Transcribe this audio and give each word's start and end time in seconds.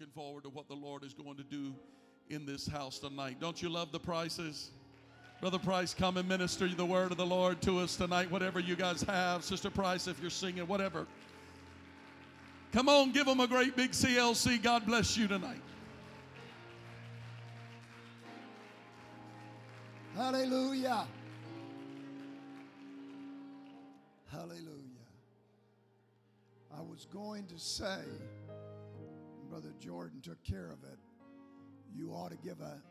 Looking 0.00 0.12
forward 0.12 0.42
to 0.42 0.48
what 0.48 0.66
the 0.66 0.74
Lord 0.74 1.04
is 1.04 1.14
going 1.14 1.36
to 1.36 1.44
do 1.44 1.72
in 2.28 2.44
this 2.44 2.66
house 2.66 2.98
tonight. 2.98 3.36
Don't 3.38 3.62
you 3.62 3.68
love 3.68 3.92
the 3.92 4.00
prices? 4.00 4.72
Brother 5.40 5.60
Price, 5.60 5.94
come 5.94 6.16
and 6.16 6.28
minister 6.28 6.66
the 6.66 6.84
word 6.84 7.12
of 7.12 7.16
the 7.16 7.24
Lord 7.24 7.62
to 7.62 7.78
us 7.78 7.94
tonight, 7.94 8.28
whatever 8.28 8.58
you 8.58 8.74
guys 8.74 9.02
have. 9.02 9.44
Sister 9.44 9.70
Price, 9.70 10.08
if 10.08 10.20
you're 10.20 10.30
singing, 10.30 10.66
whatever. 10.66 11.06
Come 12.72 12.88
on, 12.88 13.12
give 13.12 13.24
them 13.24 13.38
a 13.38 13.46
great 13.46 13.76
big 13.76 13.92
CLC. 13.92 14.60
God 14.60 14.84
bless 14.84 15.16
you 15.16 15.28
tonight. 15.28 15.62
Hallelujah. 20.16 21.06
Hallelujah. 24.32 24.72
I 26.76 26.80
was 26.80 27.06
going 27.12 27.46
to 27.46 27.58
say, 27.60 28.00
Brother 29.54 29.74
Jordan 29.78 30.20
took 30.20 30.42
care 30.42 30.72
of 30.72 30.82
it. 30.82 30.98
You 31.96 32.10
ought 32.10 32.32
to 32.32 32.36
give 32.38 32.60
a 32.60 32.82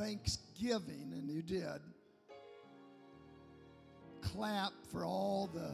thanksgiving, 0.00 1.12
and 1.12 1.28
you 1.28 1.42
did. 1.42 1.80
Clap 4.20 4.70
for 4.92 5.04
all 5.04 5.50
the 5.52 5.72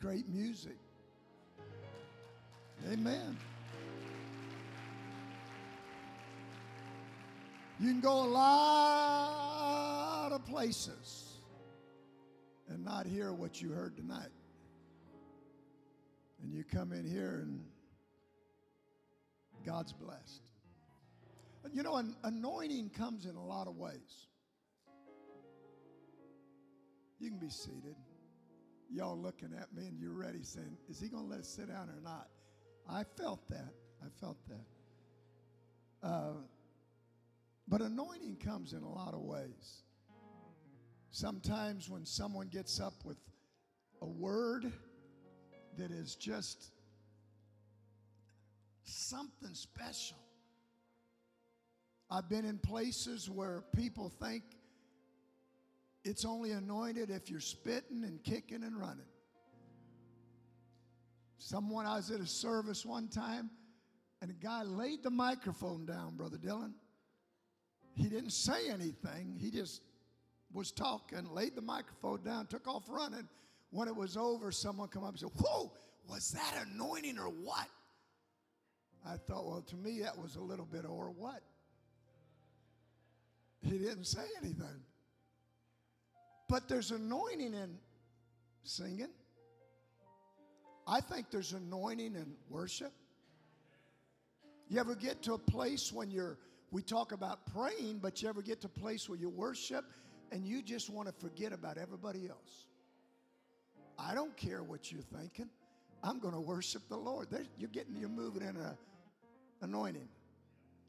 great 0.00 0.28
music. 0.28 0.76
Amen. 2.90 3.38
You 7.78 7.90
can 7.90 8.00
go 8.00 8.24
a 8.24 8.26
lot 8.26 10.30
of 10.32 10.44
places 10.46 11.42
and 12.68 12.84
not 12.84 13.06
hear 13.06 13.32
what 13.32 13.62
you 13.62 13.68
heard 13.68 13.96
tonight. 13.96 14.30
And 16.50 16.58
you 16.58 16.64
come 16.64 16.90
in 16.92 17.06
here 17.06 17.44
and 17.44 17.60
God's 19.64 19.92
blessed. 19.92 20.42
You 21.72 21.84
know, 21.84 21.94
an 21.94 22.16
anointing 22.24 22.90
comes 22.90 23.24
in 23.24 23.36
a 23.36 23.44
lot 23.44 23.68
of 23.68 23.76
ways. 23.76 24.26
You 27.20 27.28
can 27.28 27.38
be 27.38 27.50
seated. 27.50 27.94
Y'all 28.92 29.16
looking 29.16 29.50
at 29.56 29.72
me 29.72 29.86
and 29.86 29.96
you're 29.96 30.10
ready 30.12 30.42
saying, 30.42 30.76
Is 30.88 30.98
he 30.98 31.08
going 31.08 31.22
to 31.22 31.30
let 31.30 31.38
us 31.38 31.48
sit 31.48 31.68
down 31.68 31.88
or 31.88 32.00
not? 32.02 32.26
I 32.88 33.04
felt 33.16 33.46
that. 33.50 33.72
I 34.02 34.08
felt 34.20 34.38
that. 34.48 36.08
Uh, 36.08 36.32
but 37.68 37.80
anointing 37.80 38.38
comes 38.44 38.72
in 38.72 38.82
a 38.82 38.92
lot 38.92 39.14
of 39.14 39.20
ways. 39.20 39.84
Sometimes 41.12 41.88
when 41.88 42.04
someone 42.04 42.48
gets 42.48 42.80
up 42.80 42.94
with 43.04 43.18
a 44.02 44.06
word 44.08 44.72
that 45.78 45.90
is 45.90 46.14
just 46.14 46.70
something 48.84 49.54
special. 49.54 50.18
I've 52.10 52.28
been 52.28 52.44
in 52.44 52.58
places 52.58 53.30
where 53.30 53.62
people 53.74 54.08
think 54.08 54.42
it's 56.04 56.24
only 56.24 56.50
anointed 56.52 57.10
if 57.10 57.30
you're 57.30 57.40
spitting 57.40 58.04
and 58.04 58.22
kicking 58.24 58.64
and 58.64 58.76
running. 58.76 59.04
Someone, 61.38 61.86
I 61.86 61.96
was 61.96 62.10
at 62.10 62.20
a 62.20 62.26
service 62.26 62.84
one 62.84 63.08
time, 63.08 63.50
and 64.20 64.30
a 64.30 64.34
guy 64.34 64.62
laid 64.62 65.02
the 65.02 65.10
microphone 65.10 65.86
down, 65.86 66.16
Brother 66.16 66.36
Dylan. 66.36 66.72
He 67.94 68.08
didn't 68.08 68.32
say 68.32 68.68
anything. 68.68 69.36
He 69.38 69.50
just 69.50 69.82
was 70.52 70.72
talking, 70.72 71.24
laid 71.32 71.54
the 71.54 71.62
microphone 71.62 72.22
down, 72.22 72.46
took 72.46 72.66
off 72.66 72.84
running. 72.88 73.28
When 73.70 73.88
it 73.88 73.94
was 73.94 74.16
over, 74.16 74.50
someone 74.50 74.88
come 74.88 75.04
up 75.04 75.10
and 75.10 75.20
said, 75.20 75.30
Whoa, 75.38 75.72
was 76.08 76.30
that 76.32 76.66
anointing 76.66 77.18
or 77.18 77.28
what? 77.28 77.68
I 79.06 79.16
thought, 79.16 79.46
well, 79.46 79.62
to 79.62 79.76
me, 79.76 80.00
that 80.02 80.18
was 80.18 80.36
a 80.36 80.40
little 80.40 80.66
bit 80.66 80.84
or 80.84 81.10
what? 81.10 81.42
He 83.62 83.78
didn't 83.78 84.04
say 84.04 84.24
anything. 84.42 84.82
But 86.48 86.68
there's 86.68 86.90
anointing 86.90 87.54
in 87.54 87.78
singing. 88.64 89.10
I 90.86 91.00
think 91.00 91.30
there's 91.30 91.52
anointing 91.52 92.14
in 92.14 92.34
worship. 92.48 92.92
You 94.68 94.80
ever 94.80 94.94
get 94.94 95.22
to 95.22 95.34
a 95.34 95.38
place 95.38 95.92
when 95.92 96.10
you're, 96.10 96.38
we 96.70 96.82
talk 96.82 97.12
about 97.12 97.46
praying, 97.54 97.98
but 98.02 98.22
you 98.22 98.28
ever 98.28 98.42
get 98.42 98.60
to 98.62 98.66
a 98.66 98.80
place 98.80 99.08
where 99.08 99.18
you 99.18 99.28
worship 99.28 99.84
and 100.32 100.44
you 100.44 100.62
just 100.62 100.90
want 100.90 101.08
to 101.08 101.14
forget 101.14 101.52
about 101.52 101.78
everybody 101.78 102.28
else? 102.28 102.66
I 104.00 104.14
don't 104.14 104.36
care 104.36 104.62
what 104.62 104.90
you're 104.90 105.02
thinking. 105.02 105.50
I'm 106.02 106.18
going 106.18 106.34
to 106.34 106.40
worship 106.40 106.82
the 106.88 106.96
Lord. 106.96 107.28
You're 107.58 107.68
getting, 107.68 107.96
you're 107.96 108.08
moving 108.08 108.42
in 108.42 108.56
an 108.56 108.76
anointing. 109.60 110.08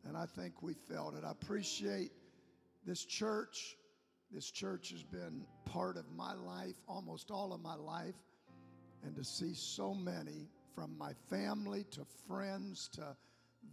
And 0.07 0.15
I 0.15 0.25
think 0.25 0.61
we 0.61 0.73
felt 0.73 1.15
it. 1.15 1.23
I 1.25 1.31
appreciate 1.31 2.11
this 2.85 3.03
church. 3.03 3.75
This 4.31 4.49
church 4.49 4.91
has 4.91 5.03
been 5.03 5.45
part 5.65 5.97
of 5.97 6.05
my 6.15 6.33
life, 6.33 6.75
almost 6.87 7.29
all 7.29 7.53
of 7.53 7.61
my 7.61 7.75
life. 7.75 8.15
And 9.03 9.15
to 9.15 9.23
see 9.23 9.53
so 9.53 9.93
many 9.93 10.47
from 10.73 10.97
my 10.97 11.11
family 11.29 11.85
to 11.91 12.05
friends 12.27 12.89
to 12.93 13.15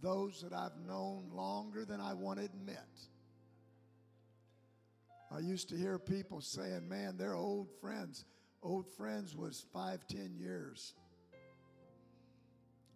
those 0.01 0.41
that 0.41 0.53
I've 0.53 0.77
known 0.85 1.31
longer 1.33 1.85
than 1.85 2.01
I 2.01 2.13
want 2.13 2.39
to 2.39 2.45
admit. 2.45 2.77
I 5.31 5.39
used 5.39 5.69
to 5.69 5.77
hear 5.77 5.97
people 5.97 6.41
saying, 6.41 6.89
man, 6.89 7.15
they're 7.17 7.35
old 7.35 7.69
friends. 7.79 8.25
Old 8.61 8.87
friends 8.87 9.35
was 9.35 9.65
five, 9.73 10.05
ten 10.07 10.35
years. 10.37 10.93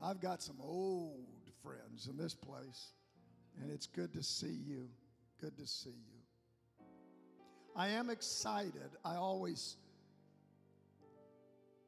I've 0.02 0.20
got 0.20 0.42
some 0.42 0.58
old 0.62 1.26
friends 1.64 2.08
in 2.08 2.18
this 2.18 2.36
place, 2.36 2.92
and 3.62 3.72
it's 3.72 3.88
good 3.88 4.12
to 4.14 4.24
see 4.24 4.58
you. 4.68 4.90
Good 5.40 5.58
to 5.58 5.66
see 5.66 5.90
you. 5.90 6.86
I 7.76 7.90
am 7.90 8.10
excited. 8.10 8.92
I 9.06 9.16
always, 9.16 9.78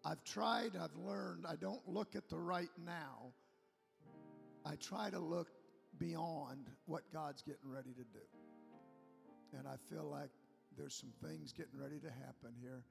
I've 0.06 0.24
tried, 0.24 0.78
I've 0.82 0.96
learned, 0.96 1.46
I 1.48 1.56
don't 1.56 1.86
look 1.86 2.16
at 2.16 2.30
the 2.30 2.38
right 2.38 2.72
now. 2.86 3.34
I 4.66 4.76
try 4.76 5.10
to 5.10 5.20
look 5.20 5.50
beyond 6.00 6.70
what 6.86 7.04
God's 7.12 7.42
getting 7.42 7.70
ready 7.70 7.92
to 7.92 8.04
do. 8.04 8.26
And 9.58 9.68
I 9.68 9.76
feel 9.90 10.10
like 10.10 10.32
there's 10.78 10.96
some 10.96 11.12
things 11.22 11.52
getting 11.52 11.78
ready 11.78 12.00
to 12.00 12.10
happen 12.10 12.52
here 12.62 12.84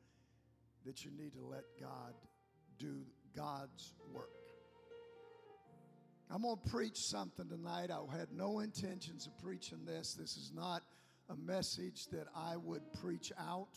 that 0.84 1.04
you 1.04 1.10
need 1.10 1.32
to 1.34 1.44
let 1.44 1.64
God 1.80 2.14
do 2.78 3.02
God's 3.36 3.94
work. 4.12 4.30
I'm 6.30 6.42
going 6.42 6.56
to 6.64 6.70
preach 6.70 6.98
something 6.98 7.48
tonight. 7.48 7.90
I 7.90 8.16
had 8.16 8.32
no 8.32 8.60
intentions 8.60 9.26
of 9.26 9.38
preaching 9.38 9.84
this. 9.84 10.14
This 10.14 10.36
is 10.36 10.52
not 10.54 10.82
a 11.28 11.36
message 11.36 12.06
that 12.12 12.26
I 12.34 12.56
would 12.56 12.82
preach 13.00 13.32
out 13.38 13.76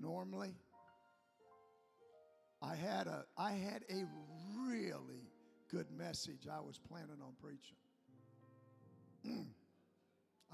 normally. 0.00 0.54
I 2.62 2.74
had 2.76 3.06
a 3.06 3.24
I 3.36 3.52
had 3.52 3.84
a 3.90 4.04
really 4.66 5.28
good 5.70 5.86
message 5.96 6.46
I 6.50 6.60
was 6.60 6.78
planning 6.88 7.20
on 7.22 7.32
preaching. 7.42 7.76
Mm. 9.26 9.46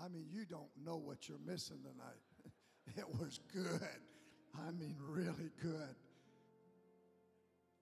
I 0.03 0.09
mean, 0.09 0.27
you 0.31 0.45
don't 0.45 0.71
know 0.85 0.97
what 0.97 1.29
you're 1.29 1.39
missing 1.47 1.79
tonight. 1.83 2.55
it 2.97 3.21
was 3.21 3.39
good. 3.53 4.01
I 4.71 4.73
mean, 4.73 4.95
really 5.01 5.51
good. 5.61 5.97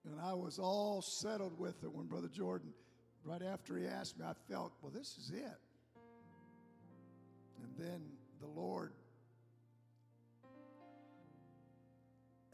And 0.05 0.19
I 0.19 0.33
was 0.33 0.57
all 0.57 1.03
settled 1.03 1.59
with 1.59 1.83
it 1.83 1.93
when 1.93 2.07
Brother 2.07 2.29
Jordan, 2.29 2.73
right 3.23 3.43
after 3.43 3.77
he 3.77 3.85
asked 3.85 4.17
me, 4.17 4.25
I 4.25 4.33
felt, 4.51 4.73
well, 4.81 4.91
this 4.91 5.15
is 5.19 5.29
it. 5.29 5.59
And 7.61 7.77
then 7.77 8.01
the 8.41 8.47
Lord 8.47 8.93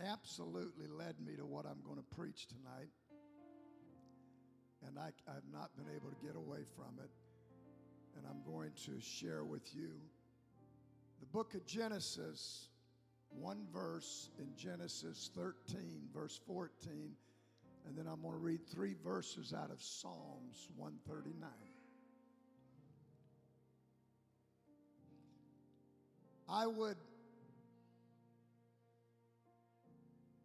absolutely 0.05 0.87
led 0.87 1.15
me 1.25 1.37
to 1.37 1.45
what 1.45 1.65
I'm 1.65 1.79
going 1.85 1.97
to 1.97 2.15
preach 2.15 2.47
tonight. 2.47 2.91
And 4.85 4.99
I, 4.99 5.11
I've 5.31 5.47
not 5.53 5.69
been 5.77 5.95
able 5.95 6.09
to 6.09 6.17
get 6.25 6.35
away 6.35 6.65
from 6.75 6.99
it. 7.01 7.09
And 8.17 8.25
I'm 8.29 8.41
going 8.51 8.71
to 8.85 8.99
share 8.99 9.45
with 9.45 9.73
you 9.73 9.91
the 11.21 11.25
book 11.27 11.53
of 11.53 11.65
Genesis, 11.65 12.67
one 13.39 13.65
verse 13.73 14.29
in 14.39 14.47
Genesis 14.55 15.29
13, 15.35 16.09
verse 16.13 16.39
14. 16.47 17.11
And 17.87 17.97
then 17.97 18.07
I'm 18.07 18.21
going 18.21 18.33
to 18.33 18.39
read 18.39 18.65
three 18.67 18.95
verses 19.03 19.53
out 19.53 19.69
of 19.71 19.81
Psalms 19.81 20.69
139. 20.75 21.49
I 26.47 26.67
would 26.67 26.97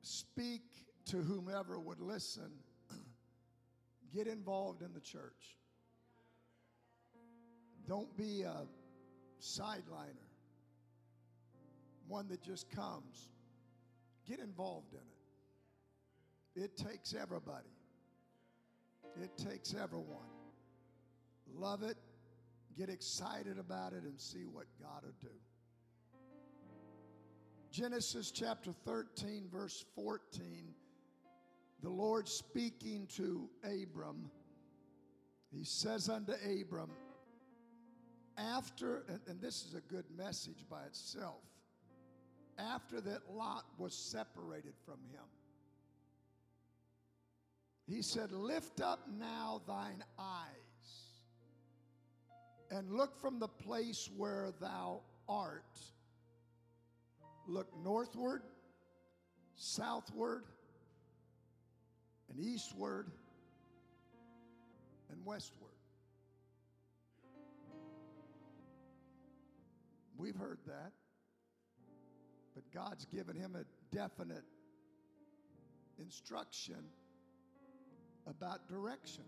speak 0.03 0.63
to 1.07 1.19
whomever 1.19 1.79
would 1.79 2.01
listen, 2.01 2.51
get 4.15 4.27
involved 4.27 4.83
in 4.83 4.93
the 4.93 5.01
church. 5.01 5.59
Don't 7.87 8.15
be 8.17 8.43
a 8.43 8.67
sideliner, 9.41 10.30
one 12.11 12.29
that 12.29 12.43
just 12.43 12.69
comes. 12.71 13.29
Get 14.29 14.41
involved 14.41 14.93
in 14.93 14.99
it. 14.99 16.65
It 16.65 16.77
takes 16.77 17.15
everybody, 17.15 17.71
it 19.23 19.31
takes 19.39 19.75
everyone. 19.75 20.29
Love 21.53 21.83
it, 21.83 21.97
get 22.77 22.89
excited 22.89 23.59
about 23.59 23.93
it, 23.93 24.03
and 24.03 24.21
see 24.21 24.45
what 24.45 24.67
God 24.81 25.05
will 25.05 25.15
do. 25.21 25.35
Genesis 27.71 28.33
chapter 28.33 28.73
13, 28.85 29.47
verse 29.51 29.85
14, 29.95 30.75
the 31.83 31.89
Lord 31.89 32.29
speaking 32.29 33.07
to 33.17 33.49
Abram, 33.65 34.31
he 35.53 35.65
says 35.65 36.09
unto 36.09 36.33
Abram, 36.33 36.91
after, 38.37 39.05
and, 39.09 39.21
and 39.29 39.41
this 39.41 39.65
is 39.65 39.75
a 39.75 39.81
good 39.93 40.05
message 40.17 40.65
by 40.69 40.83
itself, 40.85 41.43
after 42.73 43.01
that 43.01 43.31
Lot 43.31 43.65
was 43.79 43.95
separated 43.95 44.75
from 44.85 44.99
him, 45.13 45.25
he 47.87 48.03
said, 48.03 48.33
Lift 48.33 48.81
up 48.81 49.01
now 49.19 49.63
thine 49.67 50.05
eyes 50.19 50.47
and 52.71 52.93
look 52.93 53.21
from 53.21 53.39
the 53.39 53.49
place 53.49 54.09
where 54.17 54.51
thou 54.61 55.01
art 55.29 55.81
look 57.49 57.69
northward, 57.83 58.43
southward, 59.57 60.45
and 62.31 62.39
eastward, 62.39 63.11
and 65.11 65.25
westward. 65.25 65.71
We've 70.17 70.37
heard 70.37 70.59
that. 70.67 70.93
But 72.55 72.65
God's 72.73 73.05
given 73.07 73.37
him 73.37 73.57
a 73.57 73.65
definite 73.95 74.45
instruction 75.99 76.85
about 78.27 78.69
direction. 78.69 79.25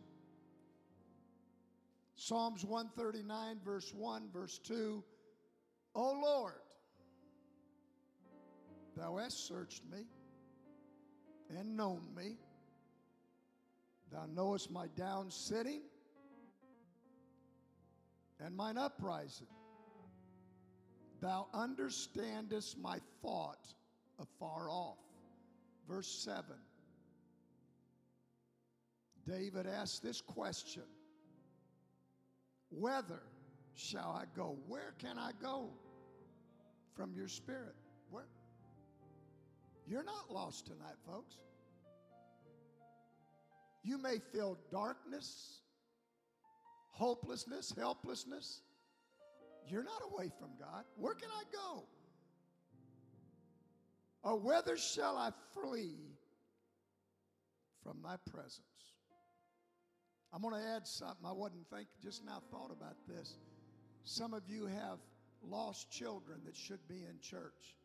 Psalms 2.17 2.65
139, 2.65 3.59
verse 3.65 3.93
1, 3.95 4.29
verse 4.33 4.59
2 4.59 5.03
O 5.95 6.21
Lord, 6.23 6.55
Thou 8.97 9.17
hast 9.17 9.47
searched 9.47 9.83
me 9.91 10.05
and 11.51 11.77
known 11.77 12.03
me. 12.15 12.37
Thou 14.11 14.27
knowest 14.35 14.71
my 14.71 14.87
down 14.97 15.31
sitting 15.31 15.81
and 18.39 18.55
mine 18.55 18.77
uprising. 18.77 19.47
Thou 21.21 21.47
understandest 21.55 22.79
my 22.79 22.99
thought 23.23 23.67
afar 24.19 24.69
off. 24.69 24.99
Verse 25.89 26.09
7. 26.25 26.45
David 29.27 29.67
asked 29.67 30.03
this 30.03 30.21
question 30.21 30.83
Whether 32.71 33.23
shall 33.75 34.11
I 34.11 34.25
go? 34.37 34.59
Where 34.67 34.95
can 34.99 35.19
I 35.19 35.31
go 35.41 35.71
from 36.95 37.15
your 37.15 37.29
spirit? 37.29 37.75
Where? 38.11 38.27
You're 39.87 40.05
not 40.05 40.31
lost 40.31 40.67
tonight, 40.67 40.97
folks. 41.07 41.37
You 43.85 43.99
may 43.99 44.19
feel 44.33 44.57
darkness, 44.71 45.61
hopelessness, 46.91 47.73
helplessness. 47.77 48.63
You're 49.67 49.83
not 49.83 50.03
away 50.13 50.31
from 50.39 50.51
God. 50.59 50.85
Where 50.97 51.15
can 51.15 51.29
I 51.31 51.43
go? 51.53 51.85
Or 54.23 54.39
whether 54.39 54.77
shall 54.77 55.17
I 55.17 55.31
flee 55.53 55.97
from 57.83 57.99
thy 58.03 58.17
presence? 58.31 58.63
I'm 60.33 60.41
going 60.41 60.55
to 60.55 60.69
add 60.77 60.87
something. 60.87 61.27
I 61.27 61.33
wasn't 61.33 61.69
thinking, 61.69 61.89
just 62.03 62.25
now 62.25 62.41
thought 62.51 62.71
about 62.71 62.97
this. 63.07 63.37
Some 64.05 64.33
of 64.33 64.43
you 64.49 64.67
have 64.67 64.99
lost 65.43 65.91
children 65.91 66.41
that 66.47 66.57
should 66.57 66.87
be 66.89 67.05
in 67.09 67.19
church. 67.21 67.77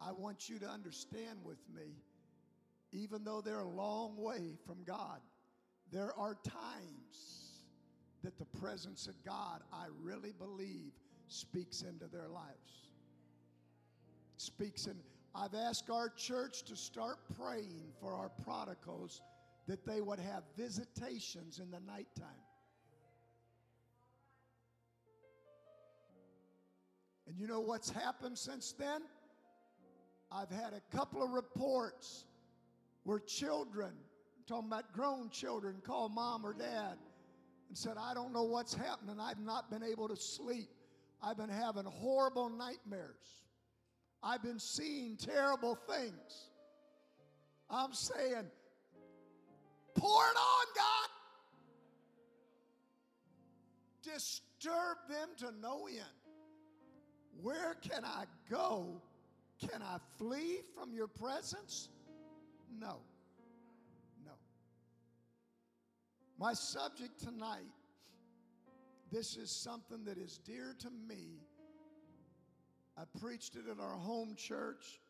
I 0.00 0.12
want 0.12 0.48
you 0.48 0.58
to 0.60 0.66
understand 0.66 1.38
with 1.44 1.58
me, 1.74 2.02
even 2.92 3.24
though 3.24 3.40
they're 3.40 3.60
a 3.60 3.68
long 3.68 4.16
way 4.16 4.54
from 4.66 4.78
God, 4.84 5.20
there 5.92 6.12
are 6.18 6.36
times 6.44 7.48
that 8.24 8.38
the 8.38 8.58
presence 8.58 9.06
of 9.06 9.14
God, 9.24 9.62
I 9.72 9.86
really 10.02 10.32
believe, 10.32 10.92
speaks 11.28 11.82
into 11.82 12.06
their 12.06 12.28
lives. 12.28 12.90
Speaks 14.38 14.86
in. 14.86 14.96
I've 15.40 15.54
asked 15.54 15.88
our 15.88 16.08
church 16.08 16.64
to 16.64 16.74
start 16.74 17.18
praying 17.38 17.92
for 18.00 18.12
our 18.12 18.30
prodigals 18.42 19.22
that 19.68 19.86
they 19.86 20.00
would 20.00 20.18
have 20.18 20.42
visitations 20.56 21.60
in 21.60 21.70
the 21.70 21.78
nighttime. 21.80 22.26
And 27.28 27.38
you 27.38 27.46
know 27.46 27.60
what's 27.60 27.90
happened 27.90 28.36
since 28.36 28.72
then? 28.72 29.02
I've 30.32 30.50
had 30.50 30.72
a 30.72 30.96
couple 30.96 31.22
of 31.22 31.30
reports 31.30 32.24
where 33.04 33.20
children, 33.20 33.90
I'm 33.90 34.44
talking 34.48 34.68
about 34.68 34.92
grown 34.92 35.30
children, 35.30 35.76
call 35.84 36.08
mom 36.08 36.44
or 36.44 36.52
dad 36.52 36.96
and 37.68 37.78
said, 37.78 37.94
I 37.98 38.12
don't 38.12 38.32
know 38.32 38.44
what's 38.44 38.74
happening. 38.74 39.20
I've 39.20 39.40
not 39.40 39.70
been 39.70 39.84
able 39.84 40.08
to 40.08 40.16
sleep. 40.16 40.70
I've 41.22 41.36
been 41.36 41.50
having 41.50 41.84
horrible 41.84 42.48
nightmares. 42.48 43.44
I've 44.22 44.42
been 44.42 44.58
seeing 44.58 45.16
terrible 45.16 45.74
things. 45.74 46.50
I'm 47.70 47.92
saying, 47.92 48.46
pour 49.94 50.22
it 50.24 50.36
on, 50.36 50.66
God. 50.74 51.08
Disturb 54.02 54.96
them 55.08 55.28
to 55.38 55.52
no 55.60 55.86
end. 55.86 56.02
Where 57.42 57.74
can 57.74 58.04
I 58.04 58.24
go 58.50 59.00
can 59.58 59.82
I 59.82 59.98
flee 60.18 60.60
from 60.74 60.92
your 60.92 61.08
presence? 61.08 61.88
No. 62.78 62.98
No. 64.24 64.32
My 66.38 66.52
subject 66.52 67.18
tonight, 67.18 67.66
this 69.10 69.36
is 69.36 69.50
something 69.50 70.04
that 70.04 70.18
is 70.18 70.38
dear 70.38 70.76
to 70.78 70.90
me. 70.90 71.40
I 72.98 73.04
preached 73.20 73.54
it 73.54 73.70
at 73.70 73.78
our 73.78 73.96
home 73.96 74.34
church. 74.34 75.00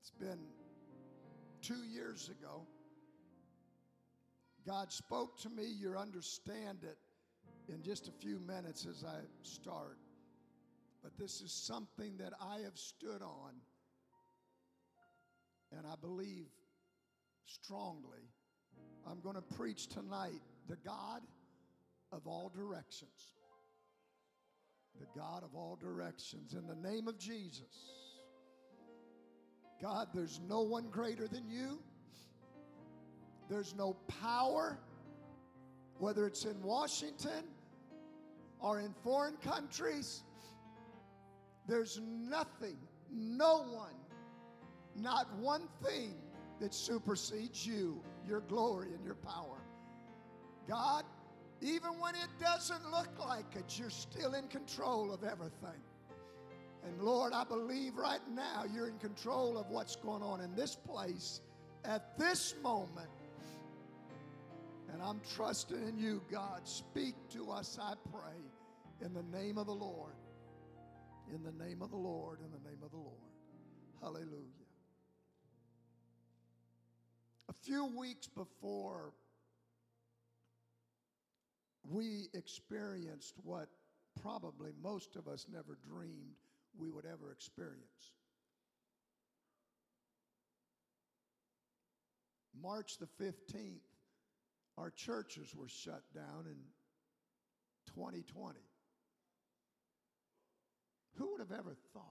It's 0.00 0.10
been 0.10 0.40
two 1.62 1.84
years 1.90 2.28
ago. 2.28 2.66
God 4.66 4.92
spoke 4.92 5.38
to 5.40 5.48
me. 5.48 5.64
You'll 5.64 5.96
understand 5.96 6.80
it 6.82 6.98
in 7.72 7.82
just 7.82 8.08
a 8.08 8.12
few 8.12 8.38
minutes 8.40 8.86
as 8.86 9.04
I 9.04 9.20
start. 9.40 9.96
But 11.02 11.16
this 11.18 11.40
is 11.40 11.52
something 11.52 12.18
that 12.18 12.34
I 12.42 12.58
have 12.64 12.76
stood 12.76 13.22
on, 13.22 13.54
and 15.72 15.86
I 15.86 15.94
believe 16.00 16.48
strongly. 17.44 18.28
I'm 19.08 19.20
going 19.20 19.36
to 19.36 19.54
preach 19.56 19.86
tonight 19.86 20.42
the 20.68 20.76
God 20.84 21.22
of 22.12 22.26
all 22.26 22.52
directions. 22.54 23.35
The 25.00 25.06
God 25.18 25.44
of 25.44 25.54
all 25.54 25.76
directions. 25.80 26.54
In 26.54 26.66
the 26.66 26.88
name 26.88 27.08
of 27.08 27.18
Jesus. 27.18 27.92
God, 29.80 30.08
there's 30.14 30.40
no 30.48 30.62
one 30.62 30.88
greater 30.90 31.28
than 31.28 31.48
you. 31.50 31.82
There's 33.48 33.74
no 33.74 33.94
power, 34.08 34.78
whether 35.98 36.26
it's 36.26 36.44
in 36.44 36.60
Washington 36.62 37.44
or 38.58 38.80
in 38.80 38.94
foreign 39.04 39.36
countries. 39.36 40.22
There's 41.68 42.00
nothing, 42.02 42.78
no 43.12 43.64
one, 43.64 43.94
not 44.94 45.32
one 45.36 45.68
thing 45.84 46.14
that 46.60 46.72
supersedes 46.72 47.66
you, 47.66 48.02
your 48.26 48.40
glory, 48.40 48.94
and 48.94 49.04
your 49.04 49.16
power. 49.16 49.60
God, 50.68 51.04
even 51.60 51.98
when 51.98 52.14
it 52.14 52.28
doesn't 52.40 52.90
look 52.90 53.08
like 53.18 53.56
it, 53.56 53.78
you're 53.78 53.90
still 53.90 54.34
in 54.34 54.48
control 54.48 55.12
of 55.12 55.24
everything. 55.24 55.80
And 56.84 57.02
Lord, 57.02 57.32
I 57.32 57.44
believe 57.44 57.96
right 57.96 58.20
now 58.32 58.64
you're 58.72 58.88
in 58.88 58.98
control 58.98 59.58
of 59.58 59.68
what's 59.70 59.96
going 59.96 60.22
on 60.22 60.40
in 60.40 60.54
this 60.54 60.76
place 60.76 61.40
at 61.84 62.16
this 62.18 62.54
moment. 62.62 63.08
And 64.92 65.02
I'm 65.02 65.20
trusting 65.34 65.82
in 65.88 65.98
you, 65.98 66.22
God. 66.30 66.60
Speak 66.64 67.14
to 67.30 67.50
us, 67.50 67.78
I 67.80 67.94
pray, 68.10 69.04
in 69.04 69.12
the 69.12 69.24
name 69.36 69.58
of 69.58 69.66
the 69.66 69.74
Lord. 69.74 70.12
In 71.34 71.42
the 71.42 71.64
name 71.64 71.82
of 71.82 71.90
the 71.90 71.96
Lord, 71.96 72.38
in 72.40 72.50
the 72.52 72.68
name 72.68 72.78
of 72.84 72.90
the 72.92 72.96
Lord. 72.96 73.18
Hallelujah. 74.00 74.44
A 77.48 77.52
few 77.52 77.86
weeks 77.86 78.28
before 78.28 79.12
we 81.90 82.28
experienced 82.34 83.34
what 83.42 83.68
probably 84.22 84.70
most 84.82 85.16
of 85.16 85.28
us 85.28 85.46
never 85.52 85.78
dreamed 85.86 86.36
we 86.78 86.90
would 86.90 87.04
ever 87.06 87.32
experience. 87.32 88.12
March 92.60 92.98
the 92.98 93.08
15th, 93.22 93.80
our 94.78 94.90
churches 94.90 95.54
were 95.54 95.68
shut 95.68 96.02
down 96.14 96.46
in 96.46 96.56
2020. 97.94 98.58
Who 101.18 101.30
would 101.32 101.40
have 101.40 101.52
ever 101.52 101.76
thought? 101.92 102.02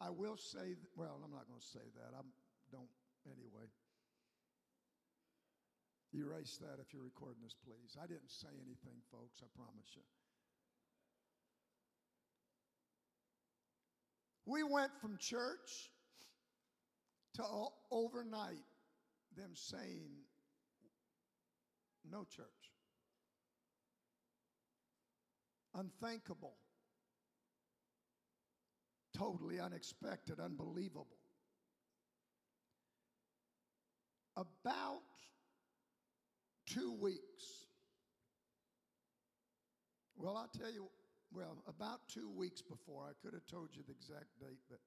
I 0.00 0.10
will 0.10 0.36
say, 0.36 0.76
well, 0.96 1.20
I'm 1.24 1.30
not 1.30 1.46
going 1.48 1.60
to 1.60 1.66
say 1.66 1.84
that. 1.96 2.16
I 2.16 2.22
don't 2.72 2.88
anyway. 3.26 3.66
Erase 6.16 6.58
that 6.60 6.80
if 6.80 6.92
you're 6.92 7.02
recording 7.02 7.42
this, 7.42 7.56
please. 7.64 7.96
I 8.00 8.06
didn't 8.06 8.30
say 8.30 8.48
anything, 8.54 9.02
folks, 9.10 9.42
I 9.42 9.46
promise 9.56 9.88
you. 9.96 10.02
We 14.46 14.62
went 14.62 14.92
from 15.00 15.16
church 15.18 15.90
to 17.34 17.44
overnight 17.90 18.62
them 19.36 19.50
saying, 19.54 20.10
no 22.08 22.24
church. 22.24 22.46
Unthinkable. 25.74 26.54
Totally 29.16 29.58
unexpected, 29.58 30.38
unbelievable. 30.38 31.08
About 34.36 35.02
two 36.66 36.92
weeks. 37.00 37.66
Well, 40.16 40.36
I'll 40.36 40.50
tell 40.58 40.72
you, 40.72 40.88
well, 41.32 41.62
about 41.66 42.00
two 42.08 42.30
weeks 42.30 42.62
before, 42.62 43.04
I 43.04 43.12
could 43.22 43.34
have 43.34 43.46
told 43.46 43.70
you 43.72 43.82
the 43.86 43.92
exact 43.92 44.38
date, 44.40 44.60
but 44.70 44.78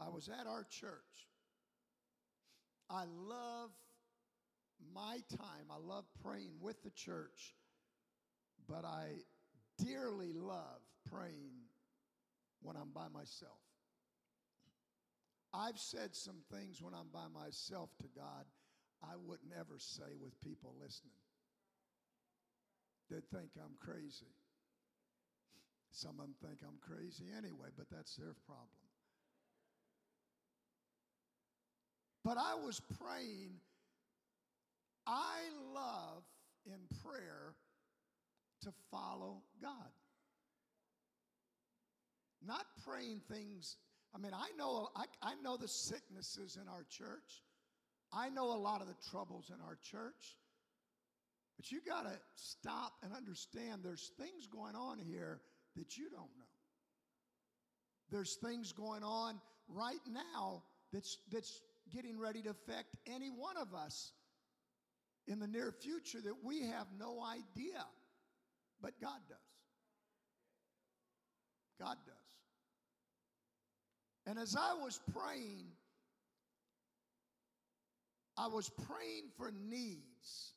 I 0.00 0.08
was 0.08 0.28
at 0.28 0.46
our 0.46 0.64
church. 0.64 1.28
I 2.88 3.04
love 3.04 3.70
my 4.94 5.18
time, 5.36 5.66
I 5.70 5.76
love 5.78 6.04
praying 6.24 6.52
with 6.60 6.82
the 6.82 6.90
church, 6.90 7.54
but 8.66 8.84
I 8.84 9.10
dearly 9.84 10.32
love 10.32 10.80
praying 11.10 11.52
when 12.62 12.76
I'm 12.76 12.90
by 12.94 13.08
myself. 13.12 13.60
I've 15.52 15.78
said 15.78 16.14
some 16.14 16.42
things 16.52 16.80
when 16.80 16.94
I'm 16.94 17.08
by 17.12 17.26
myself 17.32 17.90
to 18.00 18.08
God 18.16 18.44
I 19.02 19.16
wouldn't 19.16 19.52
ever 19.58 19.78
say 19.78 20.16
with 20.20 20.38
people 20.40 20.74
listening. 20.80 21.12
They'd 23.10 23.28
think 23.30 23.50
I'm 23.56 23.76
crazy. 23.80 24.32
Some 25.90 26.12
of 26.12 26.26
them 26.26 26.34
think 26.40 26.60
I'm 26.62 26.78
crazy 26.80 27.24
anyway, 27.36 27.68
but 27.76 27.86
that's 27.90 28.14
their 28.16 28.34
problem. 28.46 28.68
But 32.24 32.36
I 32.38 32.54
was 32.54 32.80
praying. 33.00 33.54
I 35.06 35.38
love 35.74 36.22
in 36.66 36.78
prayer 37.02 37.54
to 38.62 38.72
follow 38.90 39.42
God. 39.60 39.90
Not 42.46 42.66
praying 42.86 43.20
things. 43.30 43.76
I 44.14 44.18
mean, 44.18 44.32
I 44.34 44.48
know 44.56 44.90
I, 44.94 45.04
I 45.22 45.34
know 45.42 45.56
the 45.56 45.68
sicknesses 45.68 46.58
in 46.60 46.68
our 46.68 46.84
church. 46.88 47.42
I 48.12 48.28
know 48.28 48.52
a 48.52 48.58
lot 48.58 48.80
of 48.80 48.88
the 48.88 48.96
troubles 49.10 49.50
in 49.54 49.60
our 49.64 49.78
church. 49.82 50.36
But 51.56 51.70
you 51.70 51.80
got 51.86 52.04
to 52.04 52.18
stop 52.36 52.92
and 53.02 53.12
understand 53.12 53.82
there's 53.84 54.12
things 54.18 54.46
going 54.46 54.74
on 54.74 54.98
here 54.98 55.42
that 55.76 55.96
you 55.96 56.08
don't 56.08 56.22
know. 56.38 56.46
There's 58.10 58.36
things 58.36 58.72
going 58.72 59.02
on 59.04 59.40
right 59.68 60.00
now 60.10 60.62
that's, 60.92 61.18
that's 61.30 61.60
getting 61.92 62.18
ready 62.18 62.42
to 62.42 62.50
affect 62.50 62.96
any 63.06 63.28
one 63.28 63.56
of 63.56 63.74
us 63.74 64.12
in 65.26 65.38
the 65.38 65.46
near 65.46 65.70
future 65.70 66.20
that 66.22 66.34
we 66.42 66.62
have 66.62 66.86
no 66.98 67.22
idea. 67.22 67.84
But 68.80 68.98
God 69.00 69.20
does. 69.28 69.38
God 71.78 71.96
does. 72.06 72.16
And 74.26 74.38
as 74.38 74.56
I 74.56 74.74
was 74.82 75.00
praying, 75.12 75.66
I 78.40 78.46
was 78.46 78.70
praying 78.70 79.28
for 79.36 79.52
needs. 79.68 80.54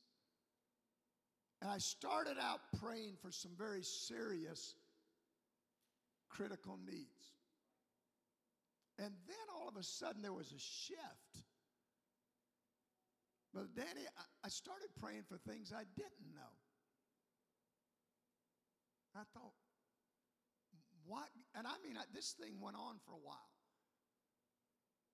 And 1.62 1.70
I 1.70 1.80
started 1.80 2.38
out 2.42 2.62
praying 2.80 3.16
for 3.22 3.30
some 3.30 3.52
very 3.58 3.84
serious 3.84 4.76
critical 6.30 6.80
needs. 6.86 7.34
And 9.00 9.12
then 9.28 9.46
all 9.54 9.68
of 9.68 9.76
a 9.76 9.84
sudden 9.84 10.22
there 10.22 10.32
was 10.32 10.48
a 10.48 10.60
shift. 10.60 11.44
But 13.54 13.76
Danny, 13.76 14.08
I 14.46 14.48
started 14.48 14.88
praying 15.02 15.24
for 15.28 15.38
things 15.38 15.74
I 15.76 15.84
didn't 15.96 16.32
know. 16.32 16.54
I 19.16 19.24
thought, 19.34 19.54
what? 21.06 21.28
And 21.54 21.68
I 21.68 21.74
mean, 21.86 21.98
this 22.14 22.34
thing 22.40 22.62
went 22.62 22.78
on 22.78 22.96
for 23.06 23.12
a 23.12 23.22
while. 23.22 23.52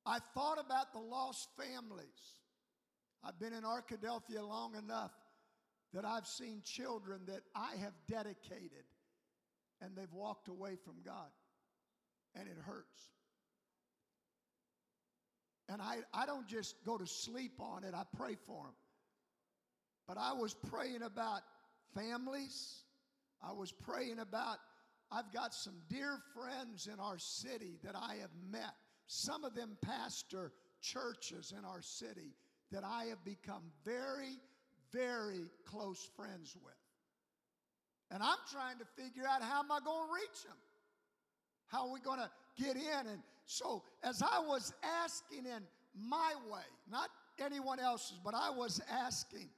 I 0.05 0.19
thought 0.35 0.63
about 0.63 0.93
the 0.93 0.99
lost 0.99 1.49
families. 1.57 2.38
I've 3.23 3.39
been 3.39 3.53
in 3.53 3.63
Arkadelphia 3.63 4.47
long 4.47 4.75
enough 4.75 5.11
that 5.93 6.05
I've 6.05 6.27
seen 6.27 6.61
children 6.63 7.21
that 7.27 7.41
I 7.55 7.75
have 7.77 7.93
dedicated 8.07 8.85
and 9.81 9.95
they've 9.95 10.13
walked 10.13 10.47
away 10.47 10.75
from 10.83 10.95
God. 11.05 11.29
And 12.35 12.47
it 12.47 12.57
hurts. 12.63 13.09
And 15.67 15.81
I, 15.81 15.97
I 16.13 16.25
don't 16.25 16.47
just 16.47 16.75
go 16.85 16.97
to 16.97 17.07
sleep 17.07 17.59
on 17.59 17.83
it, 17.83 17.93
I 17.93 18.03
pray 18.17 18.35
for 18.45 18.65
them. 18.65 18.75
But 20.07 20.17
I 20.17 20.33
was 20.33 20.53
praying 20.53 21.03
about 21.03 21.41
families. 21.93 22.83
I 23.41 23.53
was 23.53 23.71
praying 23.71 24.19
about, 24.19 24.57
I've 25.11 25.31
got 25.31 25.53
some 25.53 25.75
dear 25.87 26.17
friends 26.33 26.89
in 26.91 26.99
our 26.99 27.17
city 27.17 27.77
that 27.83 27.95
I 27.95 28.15
have 28.21 28.31
met. 28.51 28.73
Some 29.07 29.43
of 29.43 29.55
them 29.55 29.77
pastor 29.81 30.51
churches 30.81 31.53
in 31.57 31.65
our 31.65 31.81
city 31.81 32.33
that 32.71 32.83
I 32.83 33.05
have 33.05 33.23
become 33.23 33.63
very, 33.83 34.37
very 34.91 35.45
close 35.65 36.09
friends 36.15 36.55
with. 36.63 36.73
And 38.11 38.23
I'm 38.23 38.37
trying 38.51 38.77
to 38.79 38.85
figure 39.01 39.23
out 39.27 39.41
how 39.41 39.59
am 39.59 39.71
I 39.71 39.79
going 39.83 40.07
to 40.07 40.13
reach 40.13 40.43
them? 40.43 40.57
How 41.67 41.87
are 41.87 41.93
we 41.93 41.99
going 41.99 42.19
to 42.19 42.29
get 42.61 42.75
in? 42.75 43.07
And 43.07 43.21
so, 43.45 43.83
as 44.03 44.21
I 44.21 44.39
was 44.39 44.73
asking 45.03 45.45
in 45.45 45.63
my 45.95 46.33
way, 46.51 46.63
not 46.89 47.09
anyone 47.43 47.79
else's, 47.79 48.19
but 48.23 48.33
I 48.33 48.49
was 48.49 48.81
asking, 48.91 49.49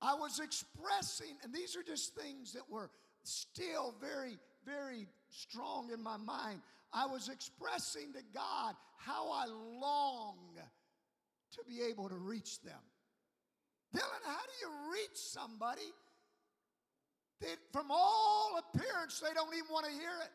I 0.00 0.14
was 0.14 0.38
expressing, 0.38 1.36
and 1.42 1.52
these 1.52 1.76
are 1.76 1.82
just 1.82 2.14
things 2.14 2.52
that 2.52 2.62
were 2.70 2.90
still 3.24 3.94
very, 4.00 4.38
very 4.64 5.06
strong 5.28 5.90
in 5.92 6.02
my 6.02 6.16
mind. 6.16 6.60
I 6.92 7.06
was 7.06 7.28
expressing 7.28 8.12
to 8.12 8.20
God 8.32 8.74
how 8.96 9.30
I 9.30 9.46
long 9.46 10.36
to 11.52 11.60
be 11.66 11.82
able 11.90 12.08
to 12.08 12.16
reach 12.16 12.60
them. 12.62 12.80
Dylan, 13.94 14.24
how 14.24 14.40
do 14.40 14.54
you 14.60 14.92
reach 14.92 15.16
somebody 15.16 15.88
that 17.40 17.56
from 17.72 17.86
all 17.90 18.60
appearance 18.60 19.20
they 19.20 19.32
don't 19.34 19.54
even 19.54 19.68
want 19.70 19.86
to 19.86 19.92
hear 19.92 20.12
it? 20.22 20.32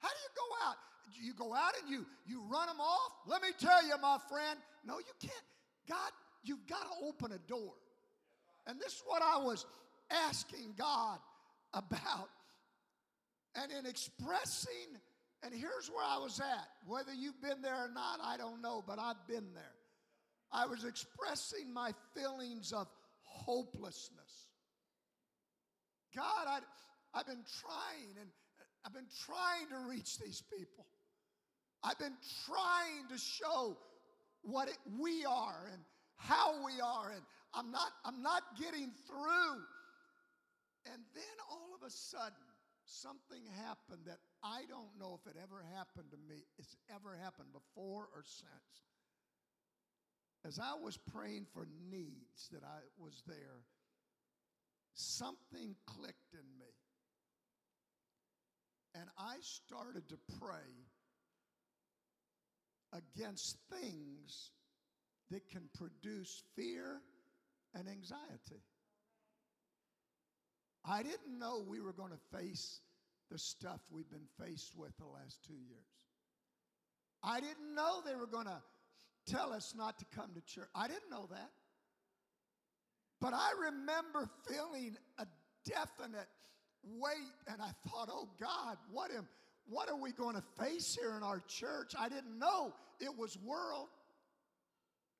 How 0.00 0.08
do 0.08 0.14
you 0.14 0.32
go 0.36 0.68
out 0.68 0.76
you 1.20 1.34
go 1.34 1.54
out 1.54 1.72
and 1.80 1.90
you 1.90 2.06
you 2.26 2.42
run 2.50 2.66
them 2.66 2.80
off. 2.80 3.12
Let 3.26 3.42
me 3.42 3.48
tell 3.58 3.86
you, 3.86 3.94
my 4.00 4.18
friend, 4.28 4.58
no, 4.84 4.98
you 4.98 5.12
can't. 5.20 5.34
God, 5.88 6.10
you've 6.44 6.66
got 6.66 6.82
to 6.82 7.06
open 7.06 7.32
a 7.32 7.38
door. 7.48 7.72
And 8.66 8.78
this 8.78 8.94
is 8.94 9.02
what 9.06 9.22
I 9.22 9.38
was 9.38 9.66
asking 10.28 10.74
God 10.76 11.18
about. 11.74 12.28
And 13.54 13.70
in 13.72 13.86
expressing, 13.86 14.98
and 15.42 15.52
here's 15.52 15.88
where 15.88 16.04
I 16.04 16.18
was 16.18 16.40
at. 16.40 16.68
Whether 16.86 17.12
you've 17.12 17.40
been 17.40 17.62
there 17.62 17.74
or 17.74 17.90
not, 17.92 18.20
I 18.22 18.36
don't 18.36 18.62
know, 18.62 18.82
but 18.86 18.98
I've 18.98 19.26
been 19.26 19.52
there. 19.54 19.74
I 20.52 20.66
was 20.66 20.84
expressing 20.84 21.72
my 21.72 21.92
feelings 22.14 22.72
of 22.72 22.86
hopelessness. 23.22 24.46
God, 26.14 26.46
I, 26.46 26.58
I've 27.14 27.26
been 27.26 27.44
trying 27.60 28.14
and 28.20 28.28
I've 28.84 28.92
been 28.92 29.08
trying 29.24 29.68
to 29.70 29.88
reach 29.88 30.18
these 30.18 30.42
people. 30.56 30.86
I've 31.82 31.98
been 31.98 32.16
trying 32.46 33.08
to 33.10 33.18
show 33.18 33.76
what 34.42 34.68
it, 34.68 34.78
we 35.00 35.24
are 35.24 35.68
and 35.72 35.82
how 36.16 36.64
we 36.64 36.80
are, 36.80 37.10
and 37.10 37.22
I'm 37.54 37.70
not, 37.72 37.90
I'm 38.04 38.22
not 38.22 38.42
getting 38.60 38.90
through. 39.06 39.62
And 40.92 41.02
then 41.14 41.36
all 41.50 41.70
of 41.80 41.86
a 41.86 41.90
sudden, 41.90 42.46
something 42.84 43.42
happened 43.64 44.02
that 44.06 44.18
I 44.42 44.62
don't 44.68 44.98
know 44.98 45.18
if 45.20 45.30
it 45.30 45.38
ever 45.40 45.64
happened 45.76 46.10
to 46.10 46.16
me. 46.28 46.42
It's 46.58 46.76
ever 46.94 47.16
happened 47.16 47.48
before 47.52 48.08
or 48.14 48.24
since. 48.24 48.82
As 50.44 50.58
I 50.58 50.74
was 50.82 50.96
praying 50.96 51.46
for 51.54 51.68
needs 51.88 52.48
that 52.50 52.64
I 52.64 52.80
was 52.98 53.22
there, 53.26 53.62
something 54.94 55.76
clicked 55.86 56.34
in 56.34 56.58
me. 56.58 56.74
And 58.94 59.08
I 59.16 59.36
started 59.40 60.08
to 60.08 60.18
pray 60.38 60.88
against 62.92 63.56
things 63.70 64.50
that 65.30 65.48
can 65.48 65.62
produce 65.78 66.42
fear 66.56 67.00
and 67.74 67.88
anxiety. 67.88 68.62
I 70.84 71.02
didn't 71.02 71.38
know 71.38 71.64
we 71.66 71.80
were 71.80 71.92
going 71.92 72.10
to 72.10 72.38
face 72.38 72.80
the 73.32 73.38
stuff 73.38 73.80
we've 73.90 74.10
been 74.10 74.28
faced 74.38 74.76
with 74.76 74.94
the 74.98 75.06
last 75.06 75.38
two 75.46 75.54
years. 75.54 76.06
I 77.24 77.40
didn't 77.40 77.74
know 77.74 78.02
they 78.04 78.14
were 78.14 78.26
going 78.26 78.46
to 78.46 78.60
tell 79.26 79.52
us 79.52 79.74
not 79.76 79.98
to 80.00 80.04
come 80.14 80.30
to 80.34 80.40
church. 80.42 80.68
I 80.74 80.86
didn't 80.86 81.10
know 81.10 81.26
that. 81.30 81.50
But 83.20 83.32
I 83.32 83.52
remember 83.68 84.28
feeling 84.46 84.96
a 85.18 85.26
definite 85.64 86.28
weight, 86.84 87.32
and 87.46 87.62
I 87.62 87.70
thought, 87.88 88.10
oh 88.12 88.28
God, 88.38 88.76
what 88.90 89.10
am 89.12 89.26
what 89.68 89.88
are 89.88 89.96
we 89.96 90.10
going 90.10 90.34
to 90.34 90.42
face 90.62 90.98
here 91.00 91.16
in 91.16 91.22
our 91.22 91.40
church? 91.46 91.94
I 91.96 92.08
didn't 92.08 92.36
know 92.36 92.74
it 93.00 93.16
was 93.16 93.38
world. 93.44 93.86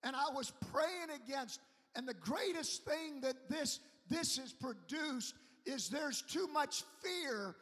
And 0.03 0.17
I 0.17 0.35
was 0.35 0.53
praying 0.73 1.17
against, 1.25 1.61
and 1.95 2.09
the 2.09 2.15
greatest 2.15 2.85
thing 2.85 3.21
that 3.21 3.49
this 3.49 3.79
this 4.11 4.37
has 4.39 4.53
produced 4.53 5.35
is 5.65 5.89
there's 5.89 6.23
too 6.23 6.49
much 6.49 6.83
fear. 7.01 7.55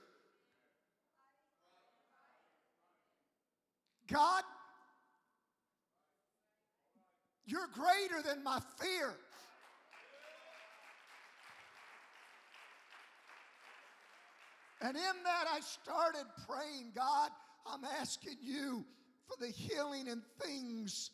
God, 4.12 4.42
you're 7.46 7.68
greater 7.72 8.22
than 8.26 8.42
my 8.42 8.60
fear. 8.78 9.14
And 14.82 14.96
in 14.96 15.02
that, 15.24 15.44
I 15.52 15.60
started 15.60 16.24
praying, 16.48 16.92
God, 16.94 17.30
I'm 17.66 17.84
asking 18.00 18.36
you 18.40 18.84
for 19.28 19.36
the 19.38 19.52
healing 19.52 20.08
and 20.08 20.22
things 20.40 21.10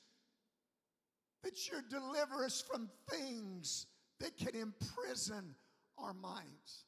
that 1.43 1.67
you 1.67 1.79
deliver 1.91 2.45
us 2.45 2.63
from 2.63 2.89
things 3.11 3.87
that 4.21 4.37
can 4.37 4.55
imprison 4.55 5.55
our 5.99 6.15
minds. 6.15 6.85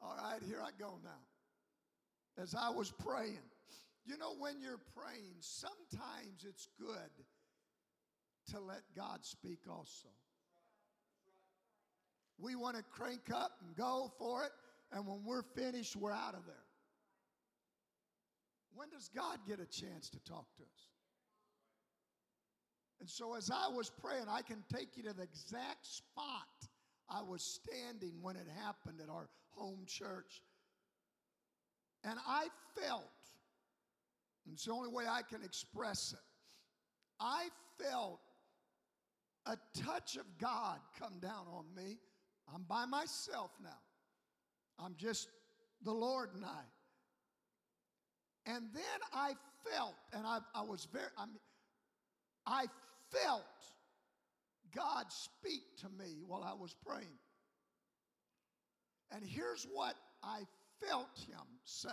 All 0.00 0.16
right, 0.16 0.40
here 0.46 0.62
I 0.62 0.70
go 0.78 0.98
now. 1.02 2.42
As 2.42 2.54
I 2.54 2.70
was 2.70 2.90
praying, 2.90 3.38
you 4.04 4.18
know, 4.18 4.34
when 4.38 4.60
you're 4.60 4.80
praying, 4.94 5.36
sometimes 5.40 6.44
it's 6.46 6.68
good 6.78 7.24
to 8.52 8.60
let 8.60 8.82
God 8.96 9.24
speak 9.24 9.60
also. 9.68 10.08
We 12.38 12.56
want 12.56 12.76
to 12.76 12.82
crank 12.82 13.30
up 13.32 13.52
and 13.64 13.74
go 13.76 14.12
for 14.18 14.44
it, 14.44 14.50
and 14.92 15.06
when 15.06 15.24
we're 15.24 15.42
finished, 15.42 15.96
we're 15.96 16.12
out 16.12 16.34
of 16.34 16.44
there. 16.46 16.56
When 18.74 18.90
does 18.90 19.08
God 19.14 19.38
get 19.46 19.60
a 19.60 19.66
chance 19.66 20.10
to 20.10 20.18
talk 20.24 20.46
to 20.56 20.62
us? 20.62 20.88
And 23.00 23.08
so, 23.08 23.36
as 23.36 23.50
I 23.50 23.68
was 23.68 23.90
praying, 23.90 24.26
I 24.28 24.42
can 24.42 24.64
take 24.72 24.96
you 24.96 25.02
to 25.04 25.12
the 25.12 25.22
exact 25.22 25.86
spot 25.86 26.68
I 27.08 27.22
was 27.22 27.42
standing 27.42 28.14
when 28.22 28.36
it 28.36 28.46
happened 28.62 29.00
at 29.02 29.08
our 29.08 29.28
home 29.50 29.84
church. 29.86 30.42
And 32.02 32.18
I 32.26 32.46
felt, 32.80 33.04
and 34.44 34.54
it's 34.54 34.64
the 34.64 34.72
only 34.72 34.90
way 34.90 35.04
I 35.08 35.22
can 35.22 35.42
express 35.42 36.12
it, 36.12 36.18
I 37.20 37.48
felt 37.78 38.20
a 39.46 39.56
touch 39.82 40.16
of 40.16 40.24
God 40.38 40.78
come 40.98 41.18
down 41.20 41.46
on 41.52 41.64
me. 41.74 41.98
I'm 42.54 42.62
by 42.62 42.84
myself 42.84 43.50
now. 43.62 43.70
I'm 44.78 44.94
just 44.96 45.28
the 45.82 45.92
Lord 45.92 46.30
and 46.34 46.44
I. 46.44 46.62
And 48.46 48.66
then 48.74 49.00
I 49.12 49.32
felt, 49.70 49.94
and 50.12 50.26
I, 50.26 50.38
I 50.54 50.62
was 50.62 50.86
very, 50.92 51.06
I 51.16 51.26
mean, 51.26 51.38
I 52.46 52.66
felt 53.10 53.42
God 54.74 55.06
speak 55.08 55.62
to 55.80 55.88
me 55.88 56.22
while 56.26 56.42
I 56.42 56.52
was 56.52 56.74
praying. 56.86 57.18
And 59.10 59.24
here's 59.24 59.66
what 59.72 59.94
I 60.22 60.40
felt 60.80 61.08
him 61.28 61.46
say 61.64 61.88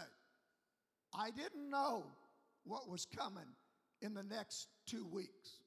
I 1.14 1.30
didn't 1.32 1.70
know 1.70 2.04
what 2.64 2.90
was 2.90 3.06
coming 3.06 3.48
in 4.02 4.14
the 4.14 4.24
next 4.24 4.68
two 4.86 5.06
weeks. 5.12 5.60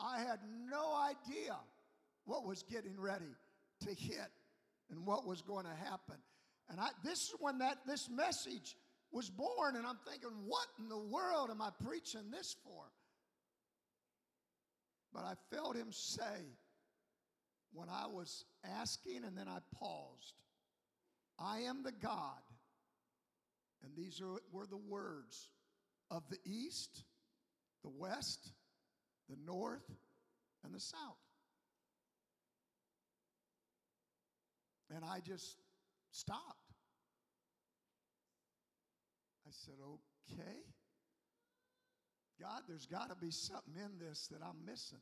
I 0.00 0.18
had 0.20 0.38
no 0.70 0.94
idea 0.94 1.56
what 2.24 2.46
was 2.46 2.62
getting 2.62 2.98
ready 3.00 3.34
to 3.80 3.94
hit 3.94 4.30
and 4.90 5.04
what 5.06 5.26
was 5.26 5.42
going 5.42 5.64
to 5.64 5.74
happen. 5.84 6.16
And 6.70 6.80
I, 6.80 6.88
this 7.04 7.18
is 7.18 7.34
when 7.40 7.58
that 7.58 7.78
this 7.86 8.08
message 8.10 8.76
was 9.10 9.30
born, 9.30 9.76
and 9.76 9.86
I'm 9.86 9.98
thinking, 10.06 10.30
what 10.46 10.66
in 10.78 10.88
the 10.88 10.98
world 10.98 11.50
am 11.50 11.62
I 11.62 11.70
preaching 11.84 12.30
this 12.30 12.54
for? 12.62 12.84
But 15.12 15.24
I 15.24 15.34
felt 15.50 15.76
him 15.76 15.88
say 15.90 16.44
when 17.72 17.88
I 17.88 18.06
was 18.06 18.44
asking 18.80 19.24
and 19.24 19.36
then 19.36 19.48
I 19.48 19.58
paused, 19.74 20.34
I 21.38 21.60
am 21.60 21.82
the 21.82 21.92
God. 21.92 22.42
And 23.82 23.92
these 23.96 24.20
are, 24.20 24.40
were 24.52 24.66
the 24.66 24.76
words 24.76 25.48
of 26.10 26.22
the 26.28 26.38
east, 26.44 27.04
the 27.82 27.90
west, 27.90 28.52
the 29.28 29.36
north, 29.44 29.90
and 30.64 30.74
the 30.74 30.80
south. 30.80 31.18
And 34.94 35.04
I 35.04 35.20
just 35.20 35.56
stopped. 36.10 36.72
I 39.46 39.50
said, 39.50 39.74
okay. 39.84 40.58
God, 42.40 42.62
there's 42.68 42.86
got 42.86 43.10
to 43.10 43.16
be 43.16 43.30
something 43.30 43.74
in 43.76 43.98
this 43.98 44.28
that 44.28 44.40
I'm 44.42 44.64
missing. 44.64 44.98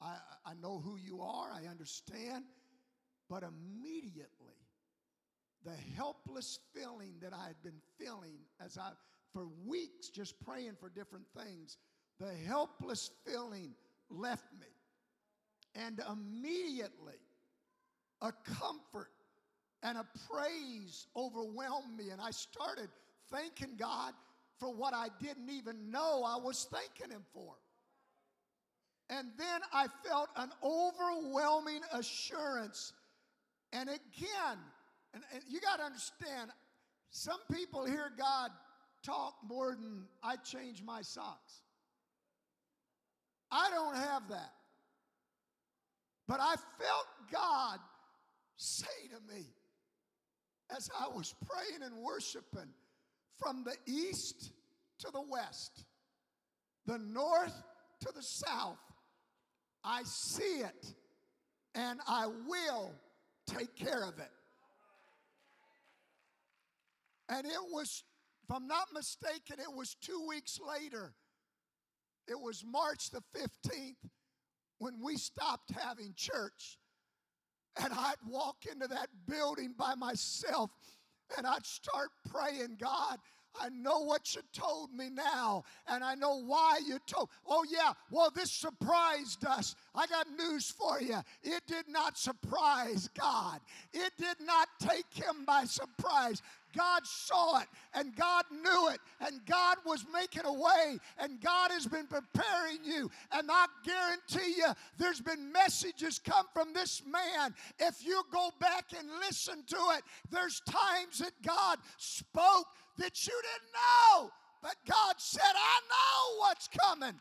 I, 0.00 0.16
I 0.44 0.52
know 0.60 0.80
who 0.80 0.96
you 0.96 1.20
are, 1.22 1.50
I 1.52 1.68
understand, 1.68 2.44
but 3.28 3.42
immediately 3.42 4.58
the 5.64 5.74
helpless 5.96 6.58
feeling 6.74 7.14
that 7.20 7.32
I 7.32 7.46
had 7.46 7.62
been 7.62 7.80
feeling 7.98 8.38
as 8.64 8.78
I, 8.78 8.90
for 9.32 9.46
weeks, 9.66 10.08
just 10.08 10.40
praying 10.40 10.76
for 10.80 10.88
different 10.88 11.26
things, 11.36 11.76
the 12.18 12.32
helpless 12.46 13.10
feeling 13.26 13.72
left 14.10 14.46
me. 14.60 14.66
And 15.74 16.00
immediately 16.10 17.20
a 18.20 18.32
comfort 18.58 19.10
and 19.82 19.98
a 19.98 20.06
praise 20.28 21.06
overwhelmed 21.16 21.96
me. 21.96 22.10
And 22.10 22.20
I 22.20 22.30
started 22.30 22.88
thanking 23.30 23.76
God 23.78 24.14
for 24.58 24.74
what 24.74 24.92
I 24.94 25.08
didn't 25.20 25.50
even 25.50 25.90
know 25.90 26.24
I 26.26 26.36
was 26.36 26.66
thanking 26.72 27.14
Him 27.14 27.24
for. 27.32 27.54
And 29.10 29.28
then 29.38 29.60
I 29.72 29.86
felt 30.06 30.28
an 30.36 30.50
overwhelming 30.62 31.80
assurance. 31.92 32.92
And 33.72 33.88
again, 33.88 34.58
and, 35.14 35.22
and 35.32 35.42
you 35.48 35.60
got 35.60 35.78
to 35.78 35.84
understand, 35.84 36.50
some 37.10 37.38
people 37.50 37.86
hear 37.86 38.10
God 38.18 38.50
talk 39.02 39.34
more 39.46 39.74
than 39.74 40.04
I 40.22 40.36
change 40.36 40.82
my 40.82 41.02
socks. 41.02 41.62
I 43.50 43.70
don't 43.70 43.96
have 43.96 44.28
that. 44.28 44.52
But 46.26 46.40
I 46.40 46.54
felt 46.56 47.06
God 47.32 47.78
say 48.56 48.86
to 49.10 49.34
me 49.34 49.46
as 50.76 50.90
I 51.00 51.08
was 51.08 51.34
praying 51.46 51.82
and 51.82 52.02
worshiping 52.02 52.68
from 53.38 53.64
the 53.64 53.76
east 53.90 54.52
to 54.98 55.10
the 55.12 55.22
west, 55.22 55.84
the 56.86 56.98
north 56.98 57.54
to 58.00 58.12
the 58.14 58.22
south. 58.22 58.78
I 59.84 60.02
see 60.04 60.60
it 60.60 60.94
and 61.74 62.00
I 62.06 62.26
will 62.26 62.92
take 63.46 63.74
care 63.76 64.02
of 64.02 64.18
it. 64.18 64.30
And 67.28 67.46
it 67.46 67.60
was, 67.70 68.02
if 68.48 68.56
I'm 68.56 68.66
not 68.66 68.88
mistaken, 68.94 69.58
it 69.60 69.76
was 69.76 69.94
two 70.00 70.26
weeks 70.26 70.58
later. 70.66 71.12
It 72.26 72.38
was 72.40 72.64
March 72.66 73.10
the 73.10 73.22
15th 73.36 73.96
when 74.78 75.02
we 75.02 75.16
stopped 75.16 75.70
having 75.72 76.14
church. 76.16 76.78
And 77.82 77.92
I'd 77.92 78.16
walk 78.26 78.64
into 78.70 78.88
that 78.88 79.08
building 79.26 79.74
by 79.76 79.94
myself 79.94 80.70
and 81.36 81.46
I'd 81.46 81.66
start 81.66 82.08
praying, 82.30 82.78
God, 82.80 83.18
I 83.60 83.68
know 83.70 84.00
what 84.00 84.34
you 84.34 84.42
told 84.52 84.92
me 84.92 85.08
now, 85.10 85.64
and 85.86 86.04
I 86.04 86.14
know 86.14 86.42
why 86.42 86.80
you 86.86 86.98
told. 87.06 87.28
Oh, 87.46 87.64
yeah, 87.68 87.92
well, 88.10 88.30
this 88.34 88.52
surprised 88.52 89.44
us. 89.44 89.74
I 89.94 90.06
got 90.06 90.26
news 90.38 90.70
for 90.70 91.00
you. 91.00 91.18
It 91.42 91.62
did 91.66 91.88
not 91.88 92.18
surprise 92.18 93.08
God, 93.18 93.60
it 93.92 94.12
did 94.18 94.36
not 94.44 94.68
take 94.80 95.12
him 95.12 95.44
by 95.44 95.64
surprise. 95.64 96.42
God 96.76 97.06
saw 97.06 97.60
it 97.60 97.68
and 97.94 98.14
God 98.14 98.44
knew 98.50 98.88
it 98.88 99.00
and 99.20 99.40
God 99.46 99.78
was 99.84 100.04
making 100.12 100.44
a 100.44 100.52
way 100.52 100.98
and 101.18 101.40
God 101.40 101.70
has 101.70 101.86
been 101.86 102.06
preparing 102.06 102.78
you. 102.84 103.10
And 103.32 103.50
I 103.50 103.66
guarantee 103.84 104.54
you, 104.56 104.68
there's 104.98 105.20
been 105.20 105.50
messages 105.52 106.18
come 106.18 106.46
from 106.52 106.72
this 106.72 107.02
man. 107.06 107.54
If 107.78 108.04
you 108.04 108.22
go 108.32 108.50
back 108.60 108.86
and 108.98 109.08
listen 109.20 109.64
to 109.68 109.76
it, 109.96 110.02
there's 110.30 110.60
times 110.68 111.18
that 111.18 111.32
God 111.44 111.78
spoke 111.96 112.66
that 112.98 113.26
you 113.26 113.32
didn't 113.32 113.72
know. 113.72 114.30
But 114.62 114.74
God 114.86 115.14
said, 115.18 115.42
I 115.42 115.80
know 115.88 116.40
what's 116.40 116.68
coming. 116.68 117.14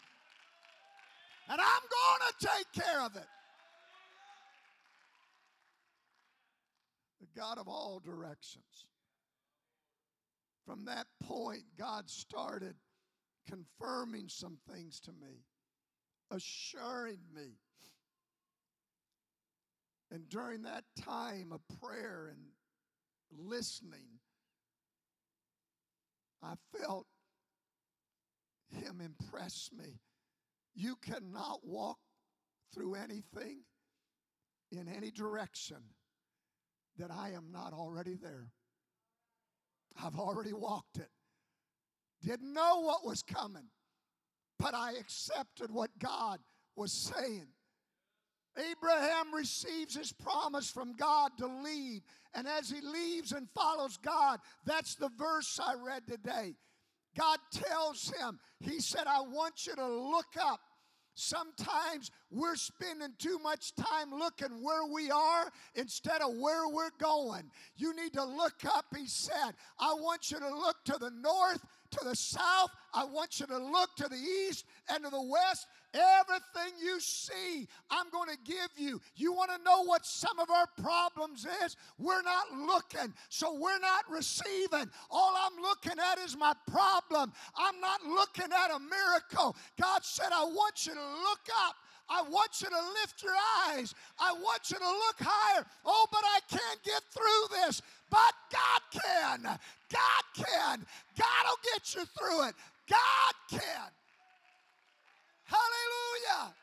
And 1.49 1.61
I'm 1.61 1.83
going 1.89 2.31
to 2.31 2.47
take 2.47 2.83
care 2.85 3.01
of 3.01 3.15
it. 3.15 3.27
The 7.21 7.39
God 7.39 7.57
of 7.57 7.67
all 7.67 8.01
directions. 8.03 8.86
From 10.67 10.83
that 10.83 11.07
point, 11.23 11.63
God 11.79 12.09
started 12.09 12.75
confirming 13.49 14.27
some 14.27 14.57
things 14.69 14.99
to 14.99 15.11
me, 15.11 15.45
assuring 16.29 17.19
me. 17.33 17.53
And 20.11 20.27
during 20.27 20.63
that 20.63 20.83
time 21.01 21.53
of 21.53 21.61
prayer 21.79 22.33
and 22.33 22.41
listening, 23.49 24.19
I 26.43 26.55
felt 26.77 27.07
Him 28.69 29.01
impress 29.01 29.69
me. 29.73 30.01
You 30.75 30.97
cannot 30.97 31.59
walk 31.63 31.97
through 32.73 32.95
anything 32.95 33.61
in 34.73 34.89
any 34.89 35.11
direction 35.11 35.77
that 36.97 37.09
I 37.09 37.29
am 37.29 37.51
not 37.53 37.71
already 37.71 38.15
there. 38.21 38.49
I've 40.03 40.19
already 40.19 40.53
walked 40.53 40.97
it. 40.97 41.09
Didn't 42.23 42.53
know 42.53 42.81
what 42.81 43.05
was 43.05 43.23
coming, 43.23 43.69
but 44.59 44.73
I 44.73 44.93
accepted 44.93 45.71
what 45.71 45.91
God 45.99 46.39
was 46.75 46.91
saying. 46.91 47.47
Abraham 48.57 49.33
receives 49.35 49.95
his 49.95 50.11
promise 50.11 50.69
from 50.69 50.95
God 50.95 51.31
to 51.37 51.47
leave. 51.47 52.01
And 52.33 52.47
as 52.47 52.69
he 52.69 52.81
leaves 52.81 53.31
and 53.31 53.47
follows 53.53 53.97
God, 53.97 54.39
that's 54.65 54.95
the 54.95 55.09
verse 55.17 55.59
I 55.63 55.75
read 55.75 56.07
today. 56.07 56.55
God 57.15 57.39
tells 57.51 58.11
him, 58.19 58.39
He 58.59 58.79
said, 58.79 59.05
I 59.07 59.21
want 59.21 59.65
you 59.65 59.75
to 59.75 59.87
look 59.87 60.35
up. 60.41 60.59
Sometimes 61.19 62.11
we're 62.29 62.55
spending 62.55 63.11
too 63.17 63.39
much 63.39 63.73
time 63.73 64.11
looking 64.11 64.63
where 64.63 64.85
we 64.85 65.09
are 65.09 65.51
instead 65.73 66.21
of 66.21 66.37
where 66.37 66.69
we're 66.69 66.91
going. 66.99 67.49
You 67.75 67.95
need 67.95 68.13
to 68.13 68.23
look 68.23 68.63
up, 68.65 68.85
he 68.95 69.07
said. 69.07 69.53
I 69.79 69.95
want 69.95 70.29
you 70.29 70.37
to 70.37 70.47
look 70.47 70.75
to 70.85 70.97
the 70.99 71.09
north, 71.09 71.65
to 71.89 72.05
the 72.05 72.15
south. 72.15 72.69
I 72.93 73.03
want 73.05 73.39
you 73.39 73.47
to 73.47 73.57
look 73.57 73.95
to 73.95 74.07
the 74.07 74.15
east 74.15 74.65
and 74.89 75.03
to 75.03 75.09
the 75.09 75.23
west. 75.23 75.65
Everything 75.97 76.77
you 76.83 76.99
see, 76.99 77.67
I'm 77.89 78.09
going 78.11 78.29
to 78.29 78.37
give 78.45 78.69
you. 78.77 79.01
You 79.15 79.33
want 79.33 79.51
to 79.51 79.63
know 79.63 79.83
what 79.83 80.05
some 80.05 80.37
of 80.39 80.49
our 80.49 80.67
problems 80.81 81.47
is? 81.63 81.75
We're 81.97 82.21
not 82.21 82.51
looking, 82.55 83.13
so 83.29 83.53
we're 83.53 83.79
not 83.79 84.09
receiving. 84.09 84.89
All 85.09 85.33
I'm 85.35 85.61
looking 85.61 85.99
at 85.99 86.19
is 86.19 86.37
my 86.37 86.53
problem. 86.69 87.33
I'm 87.57 87.79
not 87.81 88.03
looking 88.03 88.51
at 88.53 88.75
a 88.75 88.79
miracle. 88.79 89.55
God 89.81 90.03
said, 90.03 90.29
I 90.33 90.45
want 90.45 90.85
you 90.85 90.93
to 90.93 90.99
look 90.99 91.47
up. 91.67 91.75
I 92.09 92.21
want 92.21 92.61
you 92.61 92.69
to 92.69 92.81
lift 93.01 93.21
your 93.21 93.35
eyes. 93.67 93.93
I 94.19 94.31
want 94.33 94.69
you 94.69 94.77
to 94.77 94.87
look 94.87 95.15
higher. 95.19 95.65
Oh, 95.85 96.05
but 96.11 96.21
I 96.23 96.39
can't 96.49 96.83
get 96.83 97.01
through 97.11 97.57
this. 97.63 97.81
But 98.09 98.33
God 98.51 99.01
can. 99.03 99.43
God 99.43 100.23
can. 100.33 100.85
God 101.17 101.45
will 101.45 101.73
get 101.73 101.95
you 101.95 102.05
through 102.17 102.47
it. 102.47 102.55
God 102.89 103.33
can. 103.49 103.91
Hallelujah. 105.47 106.53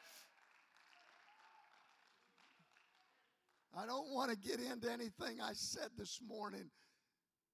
I 3.76 3.86
don't 3.86 4.12
want 4.12 4.30
to 4.30 4.36
get 4.36 4.60
into 4.60 4.90
anything 4.90 5.40
I 5.42 5.52
said 5.54 5.88
this 5.98 6.20
morning, 6.26 6.70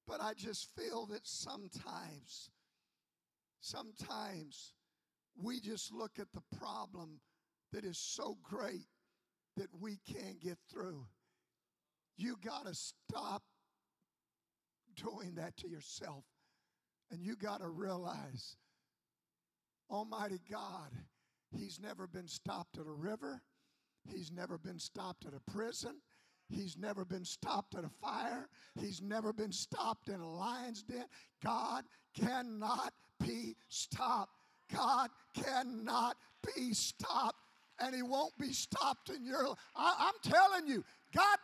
but 0.07 0.21
I 0.21 0.35
just 0.35 0.69
feel 0.77 1.07
that 1.07 1.27
sometimes, 1.27 2.51
sometimes 3.61 4.75
we 5.35 5.61
just 5.61 5.93
look 5.93 6.19
at 6.19 6.27
the 6.35 6.43
problem 6.59 7.21
that 7.73 7.85
is 7.85 7.99
so 7.99 8.37
great 8.43 8.87
that 9.57 9.69
we 9.81 9.99
can't 10.07 10.41
get 10.41 10.59
through. 10.71 11.07
You 12.17 12.37
got 12.45 12.67
to 12.67 12.75
stop 12.75 13.43
doing 14.97 15.35
that 15.37 15.57
to 15.59 15.69
yourself. 15.69 16.25
And 17.11 17.25
you 17.25 17.35
got 17.35 17.61
to 17.61 17.69
realize, 17.69 18.57
Almighty 19.91 20.41
God, 20.51 20.91
He's 21.57 21.81
never 21.81 22.07
been 22.07 22.29
stopped 22.29 22.79
at 22.79 22.87
a 22.87 22.93
river. 22.93 23.43
He's 24.09 24.31
never 24.31 24.59
been 24.59 24.79
stopped 24.79 25.27
at 25.27 25.33
a 25.35 25.51
prison. 25.51 25.97
He's 26.49 26.77
never 26.77 27.05
been 27.05 27.25
stopped 27.25 27.75
at 27.75 27.85
a 27.85 27.91
fire. 28.01 28.49
He's 28.79 29.01
never 29.01 29.33
been 29.33 29.53
stopped 29.53 30.09
in 30.09 30.21
a 30.21 30.29
lion's 30.29 30.83
den. 30.83 31.05
God 31.45 31.85
cannot 32.15 32.93
be 33.25 33.57
stopped. 33.69 34.33
God 34.75 35.11
cannot 35.35 36.17
be 36.57 36.73
stopped. 36.73 37.39
And 37.79 37.95
He 37.95 38.03
won't 38.03 38.37
be 38.39 38.53
stopped 38.53 39.11
in 39.11 39.25
your 39.25 39.47
life. 39.49 39.59
I'm 39.77 40.15
telling 40.23 40.67
you, 40.67 40.85
God 41.15 41.39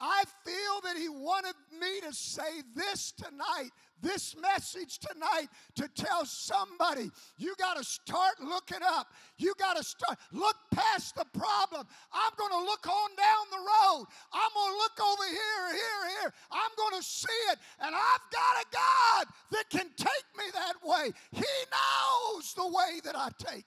I 0.00 0.24
feel 0.44 0.80
that 0.84 0.96
he 0.96 1.08
wanted 1.08 1.54
me 1.80 2.00
to 2.06 2.12
say 2.12 2.62
this 2.74 3.12
tonight, 3.12 3.70
this 4.02 4.36
message 4.36 4.98
tonight, 4.98 5.48
to 5.76 5.88
tell 5.94 6.26
somebody 6.26 7.10
you 7.38 7.54
got 7.58 7.78
to 7.78 7.84
start 7.84 8.34
looking 8.42 8.82
up. 8.84 9.08
You 9.38 9.54
got 9.58 9.76
to 9.76 9.84
start, 9.84 10.18
look 10.32 10.56
past 10.74 11.16
the 11.16 11.24
problem. 11.32 11.86
I'm 12.12 12.32
going 12.36 12.52
to 12.52 12.70
look 12.70 12.86
on 12.86 13.10
down 13.16 13.44
the 13.50 13.56
road. 13.56 14.04
I'm 14.34 14.50
going 14.54 14.72
to 14.72 14.78
look 14.78 15.00
over 15.00 15.24
here, 15.24 15.72
here, 15.72 16.20
here. 16.20 16.32
I'm 16.52 16.70
going 16.76 17.00
to 17.00 17.06
see 17.06 17.40
it. 17.52 17.58
And 17.80 17.94
I've 17.94 18.30
got 18.30 18.54
a 18.60 18.66
God 18.72 19.26
that 19.52 19.70
can 19.70 19.88
take 19.96 20.26
me 20.36 20.44
that 20.52 20.74
way. 20.84 21.10
He 21.32 21.54
knows 21.72 22.52
the 22.54 22.68
way 22.68 23.00
that 23.04 23.16
I 23.16 23.30
take. 23.38 23.64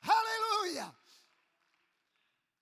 Hallelujah. 0.00 0.92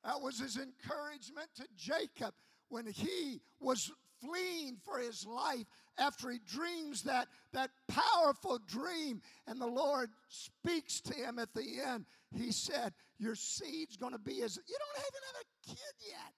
That 0.06 0.22
was 0.22 0.38
his 0.38 0.56
encouragement 0.56 1.48
to 1.56 1.66
Jacob 1.76 2.32
when 2.68 2.86
he 2.86 3.40
was 3.58 3.90
fleeing 4.20 4.76
for 4.84 4.98
his 4.98 5.26
life 5.26 5.66
after 5.98 6.30
he 6.30 6.38
dreams 6.46 7.02
that, 7.02 7.26
that 7.52 7.70
powerful 7.88 8.60
dream. 8.68 9.20
And 9.48 9.60
the 9.60 9.66
Lord 9.66 10.10
speaks 10.28 11.00
to 11.00 11.14
him 11.14 11.40
at 11.40 11.52
the 11.54 11.80
end. 11.84 12.06
He 12.32 12.52
said, 12.52 12.92
Your 13.18 13.34
seed's 13.34 13.96
going 13.96 14.12
to 14.12 14.18
be 14.18 14.42
as. 14.42 14.56
You 14.56 14.76
don't 14.78 15.04
even 15.04 15.22
have 15.26 15.42
a 15.42 15.68
kid 15.70 16.08
yet. 16.08 16.32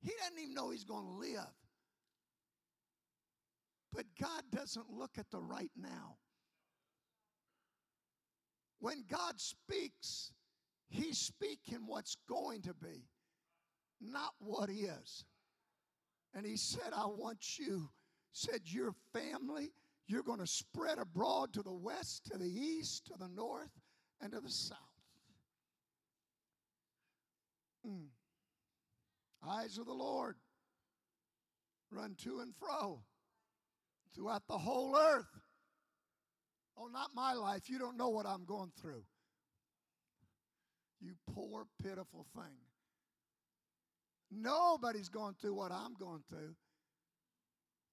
He 0.00 0.12
doesn't 0.20 0.38
even 0.38 0.54
know 0.54 0.70
he's 0.70 0.84
going 0.84 1.06
to 1.06 1.18
live. 1.18 1.54
But 3.92 4.04
God 4.20 4.42
doesn't 4.54 4.86
look 4.96 5.18
at 5.18 5.28
the 5.32 5.40
right 5.40 5.72
now. 5.76 6.18
When 8.78 9.04
God 9.10 9.40
speaks, 9.40 10.30
He's 10.88 11.18
speaking 11.18 11.86
what's 11.86 12.16
going 12.28 12.62
to 12.62 12.74
be, 12.74 13.04
not 14.00 14.32
what 14.38 14.70
is. 14.70 15.24
And 16.34 16.46
he 16.46 16.56
said, 16.56 16.92
I 16.94 17.06
want 17.06 17.58
you, 17.58 17.90
said, 18.32 18.60
your 18.64 18.92
family, 19.12 19.72
you're 20.06 20.22
going 20.22 20.40
to 20.40 20.46
spread 20.46 20.98
abroad 20.98 21.52
to 21.54 21.62
the 21.62 21.72
west, 21.72 22.26
to 22.32 22.38
the 22.38 22.48
east, 22.48 23.06
to 23.06 23.14
the 23.18 23.28
north, 23.28 23.70
and 24.20 24.32
to 24.32 24.40
the 24.40 24.50
south. 24.50 24.78
Mm. 27.86 28.08
Eyes 29.46 29.78
of 29.78 29.86
the 29.86 29.92
Lord 29.92 30.36
run 31.90 32.14
to 32.22 32.40
and 32.40 32.54
fro 32.58 33.00
throughout 34.14 34.46
the 34.48 34.58
whole 34.58 34.96
earth. 34.96 35.40
Oh, 36.76 36.88
not 36.92 37.10
my 37.14 37.32
life. 37.32 37.68
You 37.68 37.78
don't 37.78 37.96
know 37.96 38.08
what 38.08 38.26
I'm 38.26 38.44
going 38.44 38.70
through. 38.80 39.04
You 41.00 41.12
poor, 41.32 41.64
pitiful 41.82 42.26
thing. 42.34 42.58
Nobody's 44.30 45.08
going 45.08 45.34
through 45.40 45.54
what 45.54 45.72
I'm 45.72 45.94
going 45.94 46.22
through. 46.28 46.54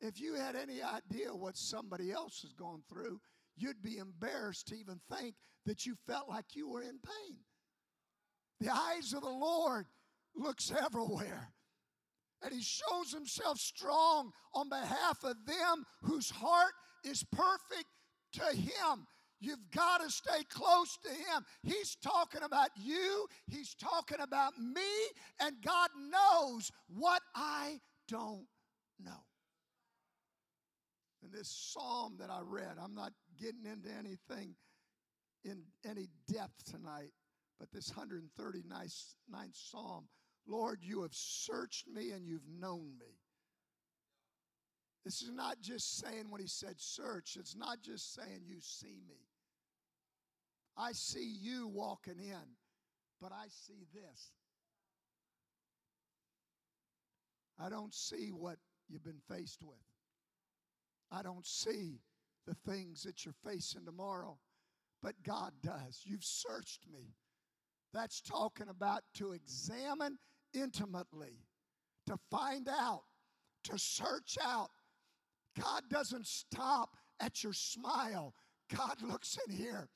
If 0.01 0.19
you 0.19 0.35
had 0.35 0.55
any 0.55 0.81
idea 0.81 1.33
what 1.33 1.55
somebody 1.55 2.11
else 2.11 2.43
is 2.43 2.53
going 2.53 2.83
through, 2.89 3.21
you'd 3.55 3.81
be 3.81 3.97
embarrassed 3.97 4.67
to 4.67 4.75
even 4.75 4.99
think 5.11 5.35
that 5.65 5.85
you 5.85 5.95
felt 6.07 6.27
like 6.27 6.55
you 6.55 6.69
were 6.69 6.81
in 6.81 6.99
pain. 6.99 7.37
The 8.59 8.73
eyes 8.73 9.13
of 9.13 9.21
the 9.21 9.29
Lord 9.29 9.85
looks 10.35 10.71
everywhere. 10.71 11.49
And 12.41 12.53
he 12.53 12.61
shows 12.61 13.13
himself 13.13 13.57
strong 13.57 14.31
on 14.53 14.69
behalf 14.69 15.23
of 15.23 15.35
them 15.45 15.85
whose 16.01 16.29
heart 16.29 16.73
is 17.03 17.23
perfect 17.31 17.85
to 18.33 18.55
him. 18.55 19.07
You've 19.45 19.69
got 19.71 20.01
to 20.01 20.09
stay 20.09 20.43
close 20.49 20.97
to 21.03 21.09
him. 21.09 21.45
He's 21.61 21.95
talking 21.95 22.41
about 22.41 22.69
you, 22.75 23.27
he's 23.47 23.75
talking 23.75 24.17
about 24.19 24.53
me, 24.57 24.81
and 25.39 25.55
God 25.63 25.89
knows 26.09 26.71
what 26.87 27.21
I 27.35 27.79
don't 28.07 28.47
know. 28.99 29.23
And 31.21 31.31
this 31.31 31.49
psalm 31.49 32.15
that 32.19 32.31
I 32.31 32.39
read, 32.43 32.77
I'm 32.83 32.95
not 32.95 33.13
getting 33.39 33.65
into 33.71 33.89
anything 33.89 34.55
in 35.43 35.61
any 35.87 36.07
depth 36.31 36.71
tonight, 36.71 37.11
but 37.59 37.71
this 37.71 37.91
139th 37.91 39.13
psalm, 39.53 40.07
Lord, 40.47 40.79
you 40.81 41.03
have 41.03 41.13
searched 41.13 41.87
me 41.87 42.11
and 42.11 42.25
you've 42.27 42.47
known 42.59 42.97
me. 42.99 43.19
This 45.03 45.21
is 45.21 45.29
not 45.31 45.61
just 45.61 45.99
saying 45.99 46.31
what 46.31 46.41
he 46.41 46.47
said 46.47 46.75
search, 46.77 47.37
it's 47.39 47.55
not 47.55 47.83
just 47.83 48.15
saying 48.15 48.41
you 48.47 48.57
see 48.59 48.97
me. 49.07 49.17
I 50.77 50.91
see 50.91 51.35
you 51.41 51.67
walking 51.67 52.19
in, 52.19 52.55
but 53.21 53.31
I 53.31 53.45
see 53.49 53.85
this. 53.93 54.31
I 57.59 57.69
don't 57.69 57.93
see 57.93 58.29
what 58.29 58.57
you've 58.89 59.03
been 59.03 59.21
faced 59.29 59.63
with. 59.63 59.79
I 61.11 61.21
don't 61.21 61.45
see 61.45 62.01
the 62.45 62.55
things 62.69 63.03
that 63.03 63.25
you're 63.25 63.33
facing 63.45 63.85
tomorrow, 63.85 64.37
but 65.01 65.13
God 65.23 65.53
does. 65.63 66.01
You've 66.03 66.23
searched 66.23 66.85
me. 66.91 67.15
That's 67.93 68.21
talking 68.21 68.67
about 68.69 69.03
to 69.15 69.31
examine 69.31 70.17
intimately, 70.53 71.45
to 72.07 72.17
find 72.29 72.67
out, 72.67 73.03
to 73.65 73.79
search 73.79 74.37
out. 74.43 74.69
God 75.59 75.83
doesn't 75.89 76.27
stop 76.27 76.97
at 77.21 77.43
your 77.43 77.53
smile, 77.53 78.35
God 78.75 79.01
looks 79.01 79.37
in 79.47 79.55
here. 79.55 79.87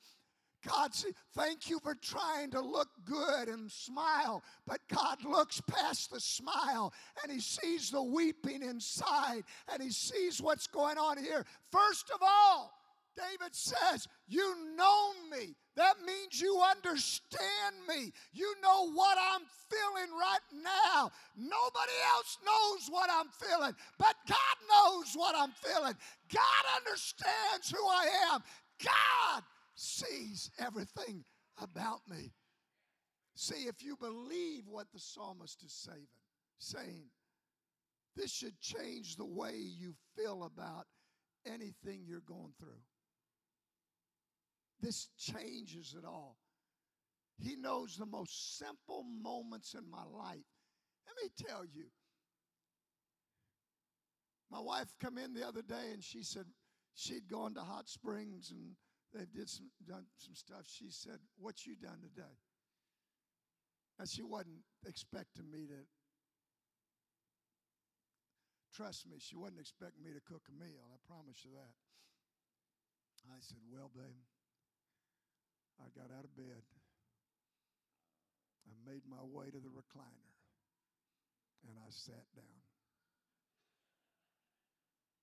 God, 0.66 0.92
thank 1.34 1.70
you 1.70 1.78
for 1.80 1.94
trying 1.94 2.50
to 2.50 2.60
look 2.60 2.88
good 3.04 3.48
and 3.48 3.70
smile, 3.70 4.42
but 4.66 4.80
God 4.92 5.24
looks 5.24 5.60
past 5.62 6.12
the 6.12 6.20
smile 6.20 6.92
and 7.22 7.32
He 7.32 7.40
sees 7.40 7.90
the 7.90 8.02
weeping 8.02 8.62
inside 8.62 9.42
and 9.72 9.82
He 9.82 9.90
sees 9.90 10.40
what's 10.40 10.66
going 10.66 10.98
on 10.98 11.16
here. 11.16 11.46
First 11.70 12.10
of 12.10 12.20
all, 12.22 12.72
David 13.16 13.54
says, 13.54 14.06
You 14.28 14.54
know 14.76 15.12
me. 15.30 15.54
That 15.76 15.94
means 16.04 16.40
you 16.40 16.60
understand 16.60 17.76
me. 17.88 18.12
You 18.32 18.54
know 18.62 18.90
what 18.92 19.16
I'm 19.18 19.42
feeling 19.68 20.10
right 20.12 20.62
now. 20.62 21.10
Nobody 21.36 21.98
else 22.14 22.38
knows 22.44 22.88
what 22.90 23.08
I'm 23.10 23.28
feeling, 23.28 23.74
but 23.98 24.14
God 24.28 24.56
knows 24.68 25.14
what 25.14 25.34
I'm 25.36 25.52
feeling. 25.52 25.94
God 26.32 26.64
understands 26.76 27.70
who 27.70 27.84
I 27.86 28.32
am. 28.32 28.42
God 28.82 29.42
sees 29.80 30.50
everything 30.58 31.24
about 31.60 32.00
me. 32.06 32.32
See, 33.34 33.66
if 33.66 33.82
you 33.82 33.96
believe 33.96 34.64
what 34.66 34.88
the 34.92 35.00
psalmist 35.00 35.62
is 35.64 35.72
saying, 35.72 36.08
saying, 36.58 37.04
this 38.14 38.30
should 38.30 38.60
change 38.60 39.16
the 39.16 39.24
way 39.24 39.54
you 39.54 39.94
feel 40.16 40.44
about 40.44 40.84
anything 41.46 42.02
you're 42.04 42.20
going 42.26 42.52
through. 42.58 42.82
This 44.82 45.08
changes 45.18 45.94
it 45.96 46.04
all. 46.04 46.36
He 47.38 47.56
knows 47.56 47.96
the 47.96 48.04
most 48.04 48.58
simple 48.58 49.04
moments 49.22 49.72
in 49.72 49.90
my 49.90 50.04
life. 50.04 50.44
Let 51.06 51.16
me 51.22 51.30
tell 51.48 51.64
you. 51.64 51.86
My 54.50 54.60
wife 54.60 54.92
come 55.00 55.16
in 55.16 55.32
the 55.32 55.46
other 55.46 55.62
day 55.62 55.92
and 55.94 56.04
she 56.04 56.22
said 56.22 56.44
she'd 56.94 57.30
gone 57.30 57.54
to 57.54 57.60
Hot 57.60 57.88
Springs 57.88 58.50
and 58.50 58.72
they 59.12 59.26
did 59.26 59.48
some 59.48 59.70
done 59.86 60.06
some 60.18 60.34
stuff. 60.34 60.66
She 60.66 60.90
said, 60.90 61.18
"What 61.36 61.66
you 61.66 61.74
done 61.76 62.00
today?" 62.00 62.38
And 63.98 64.08
she 64.08 64.22
wasn't 64.22 64.64
expecting 64.86 65.50
me 65.50 65.66
to. 65.66 65.86
Trust 68.72 69.06
me, 69.06 69.18
she 69.18 69.36
wasn't 69.36 69.60
expecting 69.60 70.02
me 70.02 70.12
to 70.14 70.20
cook 70.20 70.48
a 70.48 70.52
meal. 70.52 70.86
I 70.94 70.96
promise 71.06 71.44
you 71.44 71.50
that. 71.52 71.74
I 73.30 73.40
said, 73.40 73.60
"Well, 73.68 73.90
babe, 73.90 74.24
I 75.78 75.88
got 75.90 76.10
out 76.10 76.24
of 76.24 76.34
bed. 76.34 76.64
I 78.66 78.72
made 78.88 79.06
my 79.06 79.22
way 79.22 79.50
to 79.50 79.60
the 79.60 79.68
recliner, 79.68 80.32
and 81.68 81.78
I 81.78 81.90
sat 81.90 82.32
down." 82.34 82.62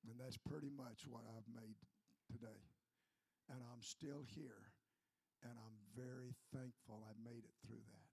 And 0.09 0.19
that's 0.19 0.37
pretty 0.37 0.69
much 0.69 1.07
what 1.07 1.25
I've 1.25 1.47
made 1.47 1.75
today 2.31 2.76
and 3.49 3.59
I'm 3.61 3.81
still 3.81 4.23
here. 4.35 4.73
And 5.43 5.53
I'm 5.53 5.77
very 5.95 6.33
thankful 6.51 7.05
I 7.05 7.13
made 7.23 7.43
it 7.45 7.55
through 7.65 7.77
that. 7.77 8.07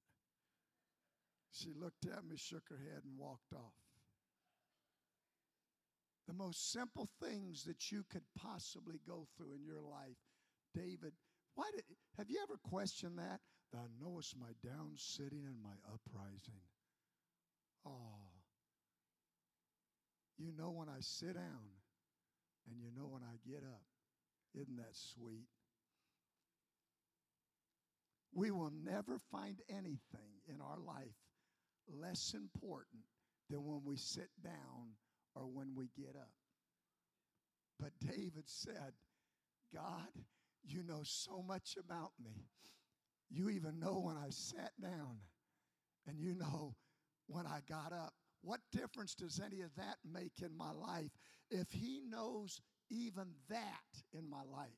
She 1.53 1.73
looked 1.73 2.05
at 2.07 2.25
me, 2.25 2.37
shook 2.37 2.69
her 2.69 2.77
head, 2.77 3.03
and 3.05 3.19
walked 3.19 3.53
off. 3.55 3.79
The 6.27 6.35
most 6.35 6.73
simple 6.73 7.09
things 7.23 7.65
that 7.65 7.93
you 7.93 8.05
could 8.11 8.25
possibly 8.37 9.01
go 9.07 9.27
through 9.37 9.55
in 9.55 9.65
your 9.65 9.81
life, 9.81 10.19
David. 10.75 11.13
Why 11.55 11.71
did 11.75 11.85
have 12.19 12.29
you 12.29 12.41
ever 12.43 12.59
questioned 12.63 13.19
that? 13.19 13.41
Thou 13.73 13.87
knowest 14.01 14.37
my 14.39 14.53
down 14.65 14.93
sitting 14.97 15.45
and 15.47 15.63
my 15.63 15.77
uprising. 15.87 16.61
Oh, 17.87 18.33
you 20.39 20.53
know 20.57 20.71
when 20.71 20.89
I 20.89 21.01
sit 21.01 21.35
down, 21.35 21.71
and 22.69 22.81
you 22.81 22.91
know 22.97 23.07
when 23.07 23.23
I 23.23 23.37
get 23.49 23.63
up. 23.63 23.83
Isn't 24.55 24.77
that 24.77 24.95
sweet? 24.95 25.49
We 28.33 28.51
will 28.51 28.73
never 28.85 29.19
find 29.31 29.61
anything 29.69 30.41
in 30.49 30.61
our 30.61 30.79
life 30.79 31.15
less 31.89 32.35
important 32.35 33.03
than 33.51 33.65
when 33.65 33.83
we 33.85 33.97
sit 33.97 34.31
down 34.43 34.97
or 35.35 35.47
when 35.47 35.75
we 35.75 35.89
get 35.97 36.17
up. 36.17 36.33
But 37.79 37.93
David 38.01 38.45
said, 38.47 38.93
God, 39.73 40.09
you 40.65 40.83
know 40.83 41.03
so 41.03 41.43
much 41.43 41.77
about 41.79 42.13
me. 42.23 42.47
You 43.31 43.51
even 43.51 43.81
know 43.81 44.01
when 44.01 44.17
I 44.17 44.31
sat 44.31 44.73
down, 44.81 45.19
and 46.07 46.19
you 46.19 46.35
know 46.35 46.75
when 47.27 47.47
I 47.47 47.61
got 47.69 47.93
up. 47.93 48.15
What 48.43 48.61
difference 48.73 49.15
does 49.15 49.41
any 49.45 49.63
of 49.63 49.75
that 49.77 49.97
make 50.05 50.43
in 50.43 50.57
my 50.57 50.71
life? 50.71 51.11
If 51.51 51.71
He 51.71 52.01
knows 52.09 52.61
even 52.91 53.27
that 53.49 54.03
in 54.13 54.29
my 54.29 54.43
life, 54.51 54.69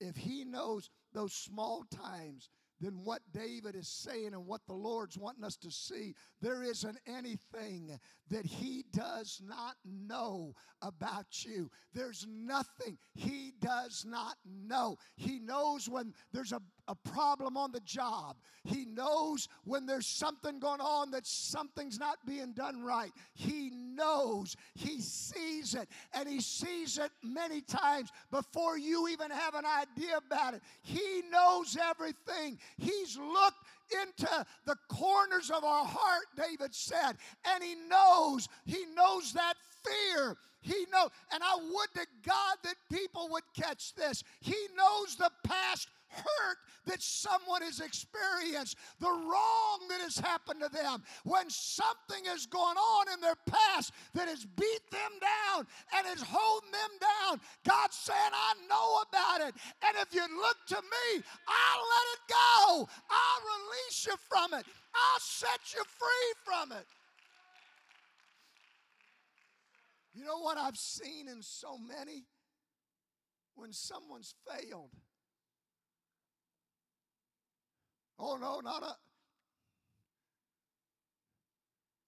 if 0.00 0.16
He 0.16 0.44
knows 0.44 0.90
those 1.12 1.32
small 1.32 1.84
times, 1.90 2.50
then 2.80 3.00
what 3.04 3.22
David 3.32 3.76
is 3.76 3.88
saying 3.88 4.34
and 4.34 4.46
what 4.46 4.60
the 4.66 4.74
Lord's 4.74 5.16
wanting 5.16 5.44
us 5.44 5.56
to 5.58 5.70
see, 5.70 6.14
there 6.42 6.62
isn't 6.62 6.98
anything 7.06 7.98
that 8.30 8.44
He 8.44 8.84
does 8.92 9.40
not 9.46 9.76
know 9.84 10.54
about 10.82 11.44
you. 11.44 11.70
There's 11.94 12.26
nothing 12.28 12.98
He 13.14 13.52
does 13.60 14.04
not 14.06 14.36
know. 14.44 14.96
He 15.16 15.38
knows 15.38 15.88
when 15.88 16.12
there's 16.32 16.52
a, 16.52 16.60
a 16.88 16.94
problem 16.94 17.56
on 17.56 17.72
the 17.72 17.80
job, 17.80 18.36
He 18.64 18.84
knows 18.84 19.48
when 19.64 19.86
there's 19.86 20.06
something 20.06 20.58
going 20.58 20.80
on 20.80 21.10
that 21.12 21.26
something's 21.26 21.98
not 21.98 22.18
being 22.26 22.52
done 22.52 22.82
right. 22.82 23.12
He 23.34 23.70
knows, 23.70 24.56
He 24.74 25.00
sees 25.00 25.74
it, 25.74 25.88
and 26.12 26.28
He 26.28 26.40
sees 26.40 26.98
it 26.98 27.10
many 27.22 27.60
times 27.60 28.10
before 28.30 28.78
you 28.78 29.08
even 29.08 29.30
have 29.30 29.54
an 29.54 29.64
idea 29.64 30.18
about 30.18 30.54
it. 30.54 30.62
He 30.82 31.22
knows 31.30 31.76
everything. 31.80 32.58
He's 32.78 33.16
looked 33.16 33.64
into 34.02 34.46
the 34.66 34.76
corners 34.88 35.50
of 35.50 35.64
our 35.64 35.84
heart, 35.84 36.26
David 36.36 36.74
said, 36.74 37.16
and 37.46 37.62
he 37.62 37.74
knows, 37.88 38.48
he 38.64 38.84
knows 38.94 39.32
that 39.32 39.54
fear. 39.84 40.36
He 40.60 40.86
knows, 40.90 41.10
and 41.32 41.42
I 41.42 41.56
would 41.56 41.88
to 41.94 42.06
God 42.26 42.56
that 42.62 42.76
people 42.90 43.28
would 43.32 43.42
catch 43.54 43.94
this. 43.94 44.24
He 44.40 44.56
knows 44.76 45.16
the 45.16 45.30
past 45.44 45.88
hurt 46.14 46.58
that 46.86 47.02
someone 47.02 47.62
has 47.62 47.80
experienced, 47.80 48.76
the 49.00 49.08
wrong 49.08 49.80
that 49.88 50.00
has 50.00 50.18
happened 50.18 50.60
to 50.60 50.68
them, 50.68 51.02
when 51.24 51.48
something 51.48 52.24
has 52.26 52.46
gone 52.46 52.76
on 52.76 53.12
in 53.14 53.20
their 53.20 53.36
past 53.46 53.92
that 54.14 54.28
has 54.28 54.44
beat 54.44 54.90
them 54.90 55.12
down 55.20 55.66
and 55.96 56.06
is 56.16 56.22
holding 56.22 56.70
them 56.70 56.90
down. 57.00 57.40
God's 57.66 57.96
saying, 57.96 58.18
I 58.18 58.54
know 58.68 59.02
about 59.08 59.48
it. 59.48 59.54
And 59.86 59.96
if 60.00 60.14
you 60.14 60.22
look 60.36 60.56
to 60.68 60.76
me, 60.76 61.22
I'll 61.48 61.84
let 61.96 62.06
it 62.12 62.22
go. 62.28 62.88
I'll 63.10 63.42
release 63.56 64.06
you 64.06 64.14
from 64.28 64.58
it. 64.58 64.66
I'll 64.94 65.20
set 65.20 65.60
you 65.74 65.82
free 65.98 66.34
from 66.44 66.72
it. 66.72 66.86
You 70.14 70.24
know 70.24 70.38
what 70.38 70.58
I've 70.58 70.76
seen 70.76 71.28
in 71.28 71.42
so 71.42 71.76
many? 71.76 72.24
When 73.56 73.72
someone's 73.72 74.34
failed. 74.48 74.90
Oh, 78.18 78.36
no, 78.36 78.60
not 78.60 78.82
a. 78.82 78.96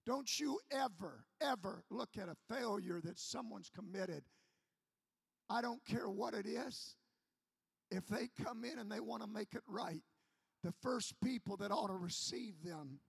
Don't 0.06 0.38
you 0.38 0.60
ever, 0.70 1.24
ever 1.40 1.82
look 1.90 2.10
at 2.16 2.28
a 2.28 2.36
failure 2.54 3.00
that 3.02 3.18
someone's 3.18 3.70
committed. 3.74 4.22
I 5.50 5.60
don't 5.60 5.84
care 5.84 6.08
what 6.08 6.34
it 6.34 6.46
is. 6.46 6.94
If 7.90 8.06
they 8.06 8.28
come 8.44 8.64
in 8.64 8.78
and 8.78 8.90
they 8.90 9.00
want 9.00 9.22
to 9.22 9.28
make 9.28 9.54
it 9.54 9.62
right, 9.66 10.02
the 10.62 10.72
first 10.80 11.14
people 11.22 11.56
that 11.56 11.72
ought 11.72 11.88
to 11.88 11.96
receive 11.96 12.54
them 12.64 13.00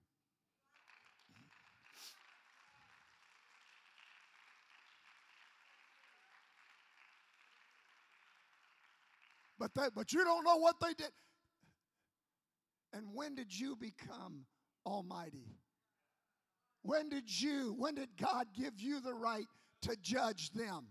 But 9.58 9.74
they, 9.74 9.88
but 9.94 10.12
you 10.12 10.24
don't 10.24 10.44
know 10.44 10.56
what 10.56 10.76
they 10.80 10.94
did. 10.94 11.10
And 12.92 13.06
when 13.14 13.34
did 13.34 13.56
you 13.56 13.76
become 13.76 14.44
almighty? 14.86 15.56
When 16.82 17.08
did 17.08 17.28
you, 17.28 17.74
when 17.76 17.94
did 17.94 18.08
God 18.16 18.46
give 18.54 18.80
you 18.80 19.00
the 19.00 19.14
right 19.14 19.46
to 19.82 19.96
judge 20.00 20.50
them? 20.52 20.86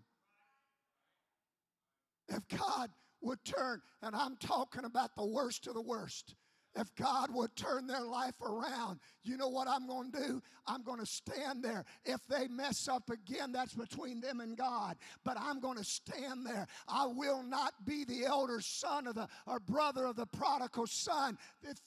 If 2.29 2.47
God 2.49 2.89
would 3.21 3.43
turn, 3.43 3.81
and 4.01 4.15
I'm 4.15 4.35
talking 4.37 4.85
about 4.85 5.15
the 5.15 5.25
worst 5.25 5.67
of 5.67 5.73
the 5.73 5.81
worst, 5.81 6.35
if 6.77 6.93
God 6.95 7.33
would 7.33 7.55
turn 7.55 7.87
their 7.87 8.05
life 8.05 8.39
around, 8.41 8.99
you 9.23 9.35
know 9.35 9.49
what 9.49 9.67
I'm 9.67 9.87
going 9.87 10.11
to 10.11 10.19
do? 10.19 10.41
I'm 10.67 10.83
going 10.83 10.99
to 10.99 11.05
stand 11.05 11.63
there. 11.63 11.85
If 12.05 12.25
they 12.27 12.47
mess 12.47 12.87
up 12.87 13.09
again, 13.09 13.51
that's 13.51 13.73
between 13.73 14.21
them 14.21 14.41
and 14.41 14.55
God. 14.55 14.97
But 15.23 15.37
I'm 15.39 15.59
going 15.59 15.77
to 15.77 15.83
stand 15.83 16.45
there. 16.45 16.67
I 16.87 17.07
will 17.07 17.41
not 17.41 17.73
be 17.85 18.03
the 18.05 18.25
elder 18.25 18.61
son 18.61 19.07
of 19.07 19.15
the 19.15 19.27
or 19.45 19.59
brother 19.59 20.05
of 20.05 20.15
the 20.15 20.25
prodigal 20.25 20.87
son. 20.87 21.37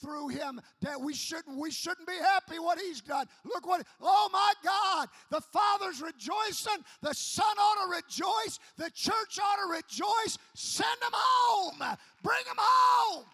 Through 0.01 0.29
him, 0.29 0.61
that 0.81 0.99
we 0.99 1.13
shouldn't 1.13 1.57
we 1.57 1.71
shouldn't 1.71 2.07
be 2.07 2.17
happy 2.17 2.59
what 2.59 2.79
he's 2.79 3.01
done. 3.01 3.27
Look 3.43 3.65
what 3.65 3.85
oh 4.01 4.29
my 4.31 4.53
God, 4.63 5.07
the 5.29 5.41
father's 5.41 6.01
rejoicing, 6.01 6.83
the 7.01 7.13
son 7.13 7.45
ought 7.45 7.85
to 7.85 7.95
rejoice, 7.95 8.59
the 8.77 8.89
church 8.91 9.39
ought 9.41 9.57
to 9.65 9.71
rejoice. 9.71 10.37
Send 10.53 11.01
them 11.01 11.11
home. 11.13 11.97
Bring 12.23 12.43
them 12.45 12.57
home. 12.57 13.25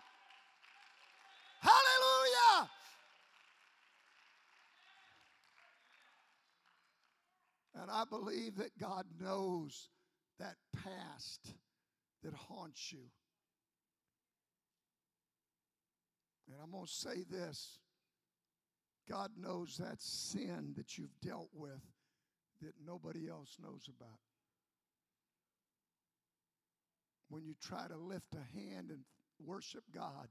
Hallelujah. 1.59 2.69
And 7.81 7.91
I 7.91 8.03
believe 8.09 8.55
that 8.57 8.77
God 8.79 9.05
knows 9.19 9.89
that 10.39 10.55
past 10.83 11.53
that 12.23 12.33
haunts 12.33 12.91
you. 12.91 13.09
And 16.47 16.57
I'm 16.63 16.71
going 16.71 16.85
to 16.85 16.91
say 16.91 17.23
this 17.29 17.79
God 19.07 19.31
knows 19.39 19.77
that 19.77 20.01
sin 20.01 20.73
that 20.75 20.97
you've 20.97 21.19
dealt 21.21 21.49
with 21.53 21.81
that 22.61 22.73
nobody 22.85 23.29
else 23.29 23.57
knows 23.61 23.87
about. 23.87 24.19
When 27.29 27.43
you 27.45 27.55
try 27.61 27.87
to 27.87 27.97
lift 27.97 28.33
a 28.33 28.57
hand 28.59 28.89
and 28.89 29.01
worship 29.43 29.83
God, 29.93 30.27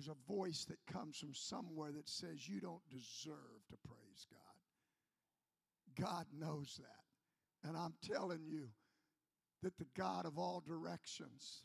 there's 0.00 0.16
a 0.16 0.32
voice 0.32 0.64
that 0.64 0.78
comes 0.90 1.18
from 1.18 1.34
somewhere 1.34 1.92
that 1.92 2.08
says 2.08 2.48
you 2.48 2.58
don't 2.60 2.88
deserve 2.88 3.60
to 3.68 3.76
praise 3.86 4.26
God. 4.30 6.06
God 6.06 6.24
knows 6.38 6.78
that. 6.80 7.68
And 7.68 7.76
I'm 7.76 7.92
telling 8.02 8.40
you 8.46 8.68
that 9.62 9.76
the 9.76 9.86
God 9.94 10.24
of 10.24 10.38
all 10.38 10.62
directions 10.66 11.64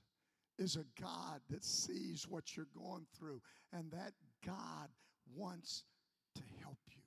is 0.58 0.76
a 0.76 1.02
God 1.02 1.39
that 1.50 1.63
sees 1.63 2.28
what 2.28 2.58
you're 2.58 2.67
going 2.76 3.06
through, 3.17 3.41
and 3.71 3.89
that 3.91 4.12
God 4.45 4.89
wants 5.34 5.84
to 6.36 6.41
help 6.62 6.80
you. 6.89 7.02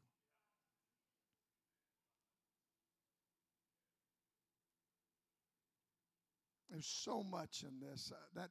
There's 6.71 6.87
so 6.87 7.23
much 7.23 7.65
in 7.65 7.87
this. 7.87 8.13
Uh, 8.15 8.41
that 8.41 8.51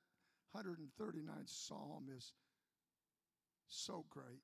139th 0.56 1.48
Psalm 1.48 2.06
is 2.16 2.34
so 3.68 4.06
great. 4.10 4.44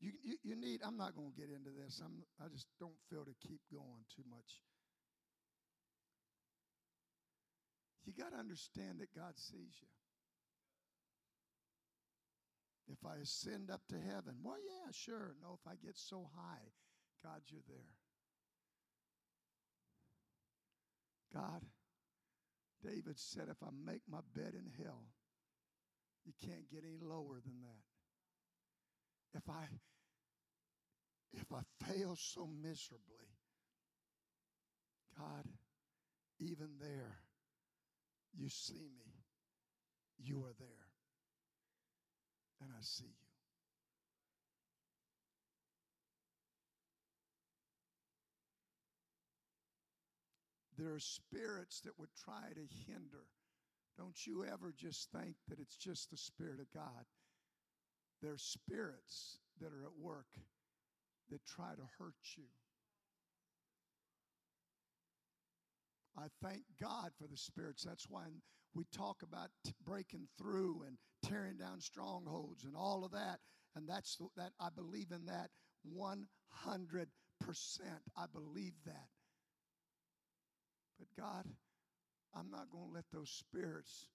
You, 0.00 0.12
you, 0.22 0.36
you 0.44 0.56
need, 0.56 0.80
I'm 0.86 0.96
not 0.96 1.16
going 1.16 1.32
to 1.32 1.40
get 1.40 1.50
into 1.50 1.70
this. 1.70 2.00
I'm, 2.04 2.22
I 2.40 2.48
just 2.48 2.66
don't 2.78 2.98
feel 3.10 3.24
to 3.24 3.34
keep 3.46 3.60
going 3.72 4.06
too 4.14 4.22
much. 4.30 4.62
You 8.04 8.12
got 8.16 8.32
to 8.32 8.38
understand 8.38 9.00
that 9.00 9.14
God 9.14 9.36
sees 9.36 9.74
you. 9.82 9.88
If 12.90 13.04
I 13.04 13.20
ascend 13.20 13.70
up 13.70 13.82
to 13.90 13.96
heaven, 13.96 14.36
well, 14.42 14.56
yeah, 14.56 14.90
sure. 14.92 15.34
No, 15.42 15.58
if 15.60 15.70
I 15.70 15.74
get 15.84 15.96
so 15.96 16.30
high, 16.34 16.72
God, 17.22 17.42
you're 17.48 17.60
there. 17.68 17.92
God, 21.34 21.62
David 22.82 23.18
said, 23.18 23.48
if 23.50 23.62
I 23.62 23.68
make 23.84 24.02
my 24.08 24.20
bed 24.34 24.54
in 24.54 24.70
hell, 24.82 25.04
you 26.28 26.34
can't 26.46 26.70
get 26.70 26.84
any 26.84 27.00
lower 27.00 27.40
than 27.42 27.62
that. 27.62 29.38
If 29.38 29.48
I 29.48 29.64
if 31.32 31.50
I 31.52 31.60
fail 31.86 32.16
so 32.16 32.46
miserably, 32.46 33.32
God, 35.16 35.46
even 36.38 36.68
there, 36.80 37.16
you 38.36 38.50
see 38.50 38.90
me. 38.98 39.24
You 40.18 40.40
are 40.44 40.54
there. 40.58 40.88
And 42.60 42.70
I 42.76 42.82
see 42.82 43.04
you. 43.04 43.28
There 50.76 50.94
are 50.94 51.00
spirits 51.00 51.80
that 51.80 51.98
would 51.98 52.14
try 52.24 52.52
to 52.54 52.92
hinder 52.92 53.24
don't 53.98 54.26
you 54.26 54.44
ever 54.44 54.72
just 54.76 55.10
think 55.10 55.34
that 55.48 55.58
it's 55.58 55.76
just 55.76 56.10
the 56.10 56.16
Spirit 56.16 56.60
of 56.60 56.72
God. 56.72 57.04
There's 58.22 58.42
spirits 58.42 59.38
that 59.60 59.72
are 59.72 59.84
at 59.84 60.00
work 60.00 60.28
that 61.30 61.44
try 61.44 61.74
to 61.74 61.82
hurt 61.98 62.14
you. 62.36 62.44
I 66.16 66.26
thank 66.42 66.62
God 66.80 67.10
for 67.20 67.26
the 67.28 67.36
spirits. 67.36 67.84
That's 67.84 68.08
why 68.08 68.22
we 68.74 68.84
talk 68.92 69.22
about 69.22 69.50
t- 69.64 69.72
breaking 69.84 70.28
through 70.38 70.84
and 70.86 70.96
tearing 71.22 71.56
down 71.56 71.80
strongholds 71.80 72.64
and 72.64 72.74
all 72.76 73.04
of 73.04 73.12
that. 73.12 73.38
And 73.76 73.88
that's 73.88 74.16
that 74.36 74.52
I 74.60 74.68
believe 74.74 75.12
in 75.12 75.26
that 75.26 75.50
100%. 75.96 77.06
I 78.16 78.24
believe 78.32 78.74
that. 78.86 79.08
But 80.98 81.08
God, 81.16 81.44
I'm 82.38 82.50
not 82.50 82.70
going 82.70 82.88
to 82.88 82.94
let 82.94 83.04
those 83.12 83.30
spirits 83.30 84.08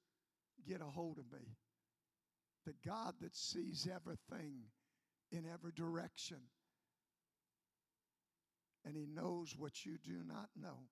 get 0.68 0.82
a 0.82 0.86
hold 0.86 1.18
of 1.18 1.32
me. 1.32 1.58
The 2.66 2.74
God 2.88 3.16
that 3.22 3.36
sees 3.36 3.88
everything 3.94 4.62
in 5.32 5.44
every 5.52 5.72
direction, 5.76 6.38
and 8.86 8.96
He 8.96 9.06
knows 9.06 9.56
what 9.58 9.86
you 9.86 9.98
do 10.04 10.22
not 10.26 10.50
know. 10.60 10.88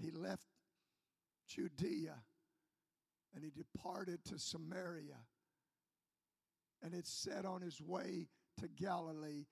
He 0.00 0.10
left 0.10 0.46
Judea 1.48 2.14
and 3.34 3.42
He 3.42 3.50
departed 3.50 4.24
to 4.26 4.38
Samaria, 4.38 5.18
and 6.82 6.94
it 6.94 7.06
said 7.06 7.44
on 7.44 7.62
His 7.62 7.80
way 7.80 8.28
to 8.60 8.68
Galilee 8.68 9.46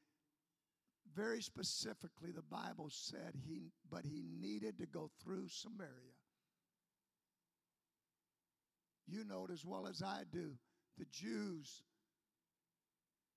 very 1.14 1.42
specifically, 1.42 2.30
the 2.32 2.42
Bible 2.42 2.88
said 2.90 3.34
he, 3.46 3.72
but 3.90 4.04
he 4.04 4.22
needed 4.40 4.78
to 4.78 4.86
go 4.86 5.10
through 5.22 5.48
Samaria. 5.48 6.16
You 9.12 9.24
know 9.24 9.44
it 9.44 9.52
as 9.52 9.62
well 9.62 9.86
as 9.86 10.02
I 10.02 10.22
do. 10.32 10.52
The 10.96 11.04
Jews 11.12 11.82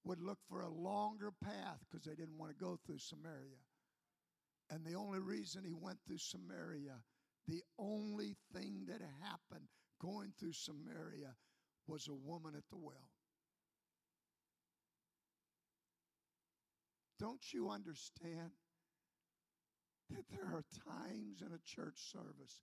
would 0.06 0.22
look 0.22 0.38
for 0.48 0.62
a 0.62 0.70
longer 0.70 1.34
path 1.44 1.80
because 1.92 2.06
they 2.06 2.16
didn't 2.16 2.38
want 2.38 2.58
to 2.58 2.64
go 2.64 2.80
through 2.86 3.00
Samaria. 3.00 3.60
And 4.70 4.86
the 4.86 4.94
only 4.94 5.20
reason 5.20 5.64
he 5.66 5.74
went 5.74 5.98
through 6.08 6.20
Samaria, 6.20 7.02
the 7.48 7.62
only 7.78 8.38
thing 8.54 8.86
that 8.88 9.02
happened 9.22 9.68
going 10.02 10.32
through 10.40 10.54
Samaria 10.54 11.36
was 11.88 12.08
a 12.08 12.14
woman 12.14 12.54
at 12.56 12.64
the 12.70 12.78
well. 12.78 13.10
Don't 17.20 17.54
you 17.54 17.70
understand 17.70 18.52
that 20.10 20.24
there 20.32 20.46
are 20.46 20.64
times 20.88 21.42
in 21.42 21.52
a 21.54 21.60
church 21.66 21.98
service, 22.12 22.62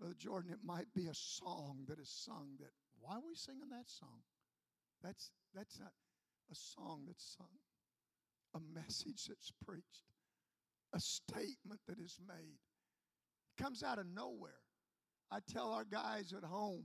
Brother 0.00 0.14
Jordan, 0.18 0.50
it 0.50 0.64
might 0.64 0.92
be 0.94 1.08
a 1.08 1.14
song 1.14 1.84
that 1.88 1.98
is 1.98 2.08
sung 2.08 2.48
that, 2.58 2.70
why 3.00 3.16
are 3.16 3.22
we 3.26 3.34
singing 3.34 3.68
that 3.70 3.88
song? 3.88 4.22
That's, 5.02 5.30
that's 5.54 5.78
not 5.78 5.92
a 6.50 6.54
song 6.54 7.02
that's 7.06 7.36
sung, 7.36 7.46
a 8.54 8.60
message 8.74 9.26
that's 9.28 9.52
preached, 9.64 10.08
a 10.94 11.00
statement 11.00 11.80
that 11.86 11.98
is 11.98 12.18
made. 12.26 12.58
It 13.58 13.62
comes 13.62 13.82
out 13.82 13.98
of 13.98 14.06
nowhere. 14.06 14.62
I 15.30 15.40
tell 15.52 15.70
our 15.70 15.84
guys 15.84 16.32
at 16.36 16.44
home, 16.44 16.84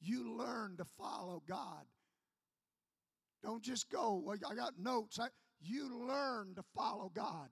you 0.00 0.36
learn 0.36 0.76
to 0.78 0.84
follow 0.98 1.42
God. 1.48 1.84
Don't 3.44 3.62
just 3.62 3.88
go, 3.90 4.20
well, 4.24 4.36
I 4.50 4.54
got 4.56 4.72
notes. 4.76 5.20
I, 5.20 5.28
you 5.60 6.06
learn 6.08 6.54
to 6.56 6.64
follow 6.74 7.12
God 7.14 7.48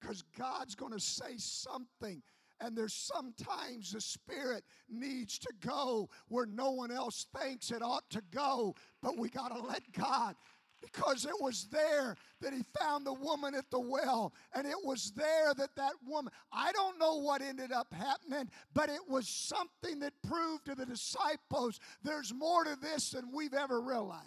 because 0.00 0.22
God's 0.36 0.74
going 0.74 0.92
to 0.92 1.00
say 1.00 1.36
something. 1.36 2.20
And 2.60 2.76
there's 2.76 2.94
sometimes 2.94 3.92
the 3.92 4.00
Spirit 4.00 4.64
needs 4.88 5.38
to 5.40 5.52
go 5.60 6.08
where 6.28 6.46
no 6.46 6.70
one 6.70 6.90
else 6.90 7.26
thinks 7.38 7.70
it 7.70 7.82
ought 7.82 8.08
to 8.10 8.22
go, 8.30 8.74
but 9.02 9.18
we 9.18 9.28
got 9.28 9.48
to 9.48 9.60
let 9.60 9.82
God 9.92 10.36
because 10.84 11.24
it 11.24 11.40
was 11.40 11.66
there 11.70 12.16
that 12.40 12.52
he 12.52 12.62
found 12.78 13.06
the 13.06 13.12
woman 13.12 13.54
at 13.54 13.70
the 13.70 13.80
well 13.80 14.32
and 14.54 14.66
it 14.66 14.76
was 14.84 15.12
there 15.16 15.54
that 15.54 15.74
that 15.76 15.92
woman 16.06 16.32
i 16.52 16.72
don't 16.72 16.98
know 16.98 17.16
what 17.16 17.40
ended 17.40 17.72
up 17.72 17.92
happening 17.92 18.50
but 18.74 18.88
it 18.88 19.00
was 19.08 19.28
something 19.28 20.00
that 20.00 20.12
proved 20.26 20.66
to 20.66 20.74
the 20.74 20.86
disciples 20.86 21.80
there's 22.02 22.32
more 22.34 22.64
to 22.64 22.76
this 22.80 23.10
than 23.10 23.32
we've 23.32 23.54
ever 23.54 23.80
realized. 23.80 24.20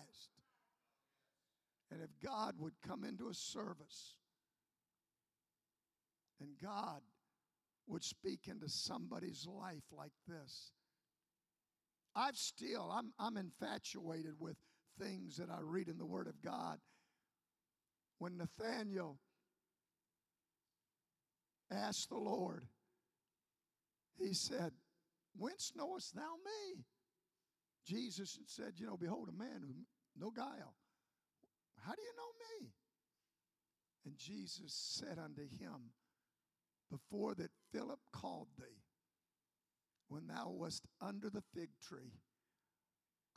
And 1.91 2.01
if 2.01 2.09
god 2.23 2.55
would 2.59 2.73
come 2.87 3.03
into 3.03 3.29
a 3.29 3.33
service 3.33 4.15
and 6.39 6.49
god 6.61 7.01
would 7.87 8.03
speak 8.03 8.47
into 8.47 8.67
somebody's 8.69 9.47
life 9.47 9.83
like 9.91 10.11
this 10.27 10.71
i've 12.15 12.35
still 12.35 12.91
i'm, 12.91 13.11
I'm 13.19 13.37
infatuated 13.37 14.33
with 14.39 14.57
things 14.99 15.37
that 15.37 15.49
I 15.49 15.59
read 15.61 15.87
in 15.87 15.97
the 15.97 16.05
Word 16.05 16.27
of 16.27 16.41
God. 16.41 16.79
When 18.19 18.37
Nathaniel 18.37 19.19
asked 21.71 22.09
the 22.09 22.17
Lord, 22.17 22.65
he 24.17 24.33
said, 24.33 24.71
Whence 25.37 25.73
knowest 25.75 26.15
thou 26.15 26.21
me? 26.21 26.83
Jesus 27.85 28.39
said, 28.47 28.73
You 28.75 28.87
know, 28.87 28.97
behold, 28.97 29.29
a 29.29 29.37
man 29.37 29.61
who 29.61 29.73
no 30.19 30.31
guile. 30.31 30.75
How 31.85 31.93
do 31.93 32.01
you 32.01 32.13
know 32.17 32.63
me? 32.63 32.71
And 34.05 34.17
Jesus 34.17 34.73
said 34.73 35.19
unto 35.19 35.43
him, 35.43 35.91
Before 36.89 37.35
that 37.35 37.51
Philip 37.71 37.99
called 38.11 38.47
thee, 38.57 38.81
when 40.09 40.27
thou 40.27 40.49
wast 40.49 40.85
under 41.01 41.29
the 41.29 41.43
fig 41.53 41.69
tree, 41.81 42.13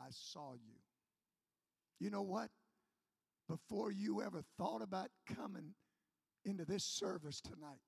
I 0.00 0.06
saw 0.10 0.52
you. 0.54 0.76
You 1.98 2.10
know 2.10 2.22
what? 2.22 2.48
Before 3.48 3.90
you 3.90 4.22
ever 4.22 4.42
thought 4.56 4.82
about 4.82 5.08
coming 5.26 5.74
into 6.44 6.64
this 6.64 6.84
service 6.84 7.40
tonight, 7.40 7.80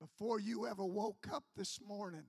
before 0.00 0.40
you 0.40 0.66
ever 0.66 0.84
woke 0.84 1.26
up 1.32 1.44
this 1.56 1.78
morning 1.86 2.24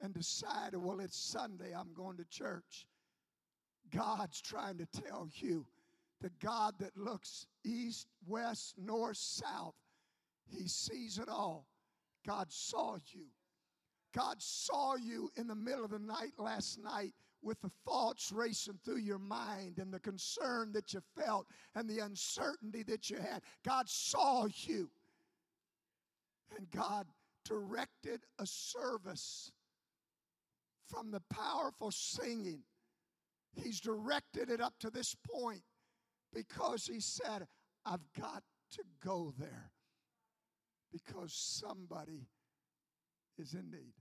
and 0.00 0.12
decided, 0.12 0.78
well, 0.78 1.00
it's 1.00 1.16
Sunday, 1.16 1.72
I'm 1.74 1.94
going 1.94 2.16
to 2.16 2.24
church, 2.28 2.86
God's 3.94 4.40
trying 4.40 4.78
to 4.78 4.86
tell 4.86 5.28
you 5.34 5.66
the 6.20 6.30
God 6.42 6.74
that 6.80 6.96
looks 6.96 7.46
east, 7.64 8.06
west, 8.26 8.74
north, 8.78 9.16
south, 9.16 9.74
He 10.46 10.68
sees 10.68 11.18
it 11.18 11.28
all. 11.28 11.66
God 12.26 12.52
saw 12.52 12.96
you. 13.12 13.26
God 14.14 14.36
saw 14.40 14.96
you 14.96 15.30
in 15.36 15.46
the 15.46 15.54
middle 15.54 15.84
of 15.84 15.90
the 15.90 15.98
night 15.98 16.32
last 16.38 16.78
night 16.82 17.14
with 17.42 17.60
the 17.60 17.70
thoughts 17.84 18.30
racing 18.30 18.78
through 18.84 18.98
your 18.98 19.18
mind 19.18 19.78
and 19.78 19.92
the 19.92 19.98
concern 19.98 20.72
that 20.72 20.92
you 20.92 21.00
felt 21.16 21.46
and 21.74 21.88
the 21.88 21.98
uncertainty 21.98 22.82
that 22.84 23.10
you 23.10 23.16
had. 23.16 23.42
God 23.64 23.88
saw 23.88 24.46
you. 24.64 24.90
And 26.56 26.70
God 26.70 27.06
directed 27.44 28.20
a 28.38 28.46
service 28.46 29.50
from 30.88 31.10
the 31.10 31.22
powerful 31.30 31.90
singing. 31.90 32.60
He's 33.54 33.80
directed 33.80 34.50
it 34.50 34.60
up 34.60 34.74
to 34.80 34.90
this 34.90 35.14
point 35.14 35.62
because 36.32 36.86
He 36.86 37.00
said, 37.00 37.46
I've 37.84 38.06
got 38.18 38.42
to 38.72 38.82
go 39.04 39.32
there 39.38 39.72
because 40.92 41.32
somebody 41.34 42.26
is 43.38 43.54
in 43.54 43.70
need. 43.70 43.94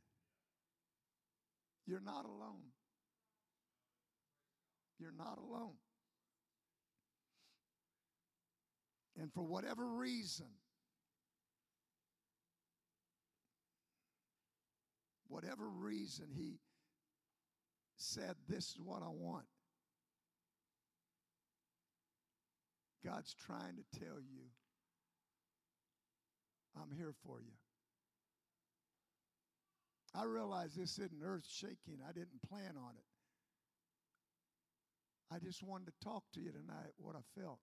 You're 1.87 2.01
not 2.01 2.25
alone. 2.25 2.71
You're 4.99 5.13
not 5.17 5.37
alone. 5.37 5.75
And 9.19 9.31
for 9.33 9.43
whatever 9.43 9.85
reason, 9.87 10.47
whatever 15.27 15.67
reason 15.67 16.27
he 16.35 16.59
said, 17.97 18.35
This 18.47 18.65
is 18.65 18.77
what 18.83 19.01
I 19.01 19.09
want. 19.09 19.45
God's 23.03 23.33
trying 23.33 23.75
to 23.77 23.99
tell 23.99 24.19
you, 24.19 24.43
I'm 26.81 26.95
here 26.95 27.13
for 27.25 27.39
you. 27.39 27.53
I 30.13 30.25
realize 30.25 30.73
this 30.73 30.97
isn't 30.97 31.21
earth 31.23 31.45
shaking. 31.49 31.99
I 32.07 32.11
didn't 32.11 32.41
plan 32.49 32.75
on 32.77 32.95
it. 32.97 33.05
I 35.33 35.39
just 35.39 35.63
wanted 35.63 35.85
to 35.85 35.93
talk 36.03 36.23
to 36.33 36.41
you 36.41 36.51
tonight 36.51 36.93
what 36.97 37.15
I 37.15 37.39
felt. 37.39 37.59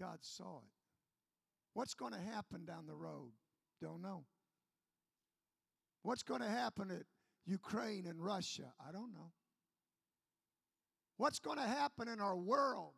God 0.00 0.18
saw 0.22 0.58
it. 0.58 0.72
What's 1.74 1.94
going 1.94 2.12
to 2.12 2.18
happen 2.18 2.64
down 2.64 2.86
the 2.86 2.94
road? 2.94 3.30
Don't 3.80 4.02
know. 4.02 4.24
What's 6.02 6.24
going 6.24 6.40
to 6.40 6.48
happen 6.48 6.90
at 6.90 7.04
Ukraine 7.46 8.06
and 8.06 8.22
Russia? 8.22 8.72
I 8.86 8.90
don't 8.90 9.12
know. 9.12 9.30
What's 11.16 11.38
going 11.38 11.58
to 11.58 11.64
happen 11.64 12.08
in 12.08 12.20
our 12.20 12.36
world? 12.36 12.94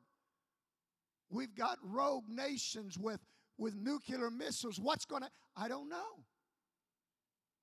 We've 1.31 1.55
got 1.55 1.79
rogue 1.83 2.29
nations 2.29 2.99
with, 2.99 3.20
with 3.59 3.75
nuclear 3.75 4.31
missiles. 4.31 4.79
What's 4.79 5.05
going 5.05 5.22
to, 5.22 5.31
I 5.57 5.68
don't 5.68 5.89
know. 5.89 6.25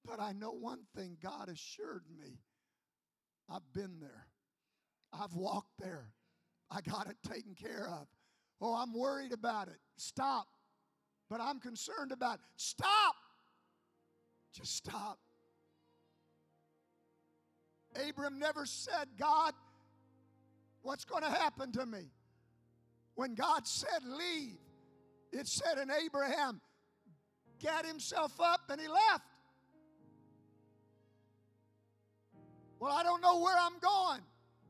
But 0.05 0.20
I 0.20 0.32
know 0.34 0.51
one 0.51 0.82
thing 0.95 1.18
God 1.22 1.49
assured 1.49 2.03
me 2.18 2.39
I've 3.49 3.74
been 3.74 3.99
there. 3.99 4.28
I've 5.14 5.34
walked 5.34 5.78
there. 5.78 6.07
I 6.70 6.80
got 6.82 7.09
it 7.09 7.18
taken 7.28 7.53
care 7.53 7.89
of. 7.91 8.07
Oh, 8.62 8.74
I'm 8.74 8.93
worried 8.93 9.34
about 9.34 9.68
it. 9.68 9.80
Stop. 9.97 10.47
But 11.30 11.41
I'm 11.41 11.59
concerned 11.59 12.14
about 12.14 12.36
it. 12.36 12.41
Stop. 12.55 13.16
Just 14.53 14.76
stop. 14.76 15.20
Abram 18.07 18.39
never 18.39 18.66
said, 18.66 19.07
God, 19.20 19.53
what's 20.82 21.03
going 21.03 21.24
to 21.24 21.30
happen 21.30 21.74
to 21.74 21.86
me? 21.86 22.12
When 23.16 23.36
God 23.36 23.68
said, 23.68 24.03
leave, 24.03 24.57
it 25.32 25.47
said 25.47 25.78
in 25.82 25.89
Abraham, 25.91 26.62
got 27.64 27.86
himself 27.86 28.39
up 28.39 28.62
and 28.70 28.80
he 28.80 28.88
left. 28.88 29.24
Well, 32.80 32.91
I 32.91 33.03
don't 33.03 33.22
know 33.22 33.39
where 33.39 33.55
I'm 33.57 33.78
going. 33.80 34.22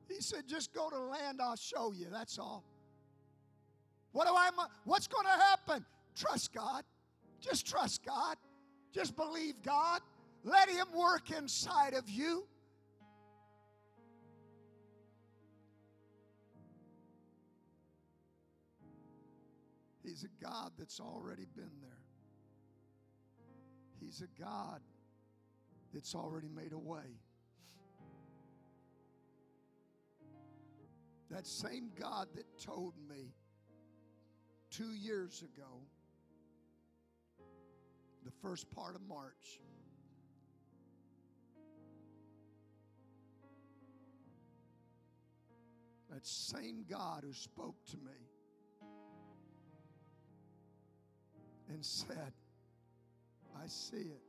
He 0.09 0.21
said, 0.21 0.47
just 0.47 0.73
go 0.73 0.89
to 0.89 0.99
land, 0.99 1.39
I'll 1.41 1.55
show 1.55 1.93
you. 1.93 2.07
That's 2.11 2.37
all. 2.37 2.65
What 4.11 4.27
do 4.27 4.33
I 4.33 4.49
what's 4.83 5.07
going 5.07 5.25
to 5.25 5.43
happen? 5.43 5.85
Trust 6.15 6.53
God. 6.53 6.83
Just 7.39 7.65
trust 7.65 8.05
God. 8.05 8.35
Just 8.93 9.15
believe 9.15 9.55
God. 9.63 10.01
Let 10.43 10.69
him 10.69 10.87
work 10.93 11.31
inside 11.31 11.93
of 11.93 12.09
you. 12.09 12.45
He's 20.12 20.26
a 20.26 20.43
God 20.43 20.74
that's 20.78 20.99
already 20.99 21.45
been 21.55 21.72
there. 21.82 22.03
He's 24.01 24.22
a 24.22 24.41
God 24.41 24.82
that's 25.93 26.14
already 26.16 26.49
made 26.49 26.74
a 26.74 26.78
way. 26.78 27.22
That 31.30 31.47
same 31.47 31.91
God 31.97 32.28
that 32.36 32.43
told 32.62 32.93
me 33.07 33.32
two 34.70 34.91
years 34.91 35.43
ago, 35.43 35.80
the 38.26 38.32
first 38.41 38.70
part 38.70 38.95
of 38.95 39.01
March, 39.03 39.62
That 46.09 46.28
same 46.28 46.84
God 46.89 47.24
who 47.26 47.32
spoke 47.32 47.86
to 47.91 47.95
me 47.95 48.30
and 51.82 51.86
said, 51.88 52.32
I 53.59 53.65
see 53.65 53.97
it. 53.97 54.21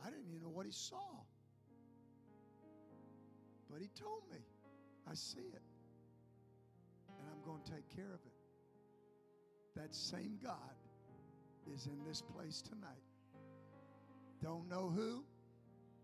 I 0.00 0.10
didn't 0.10 0.26
even 0.28 0.42
know 0.44 0.48
what 0.48 0.64
he 0.64 0.70
saw. 0.70 0.96
But 3.68 3.80
he 3.80 3.88
told 4.00 4.22
me, 4.30 4.38
I 5.10 5.14
see 5.14 5.40
it. 5.40 5.62
And 7.18 7.28
I'm 7.32 7.44
going 7.44 7.60
to 7.64 7.72
take 7.72 7.88
care 7.96 8.14
of 8.14 8.20
it. 8.24 8.32
That 9.74 9.92
same 9.92 10.38
God 10.40 10.76
is 11.74 11.86
in 11.86 12.04
this 12.06 12.22
place 12.22 12.62
tonight. 12.62 13.02
Don't 14.40 14.68
know 14.68 14.88
who, 14.88 15.24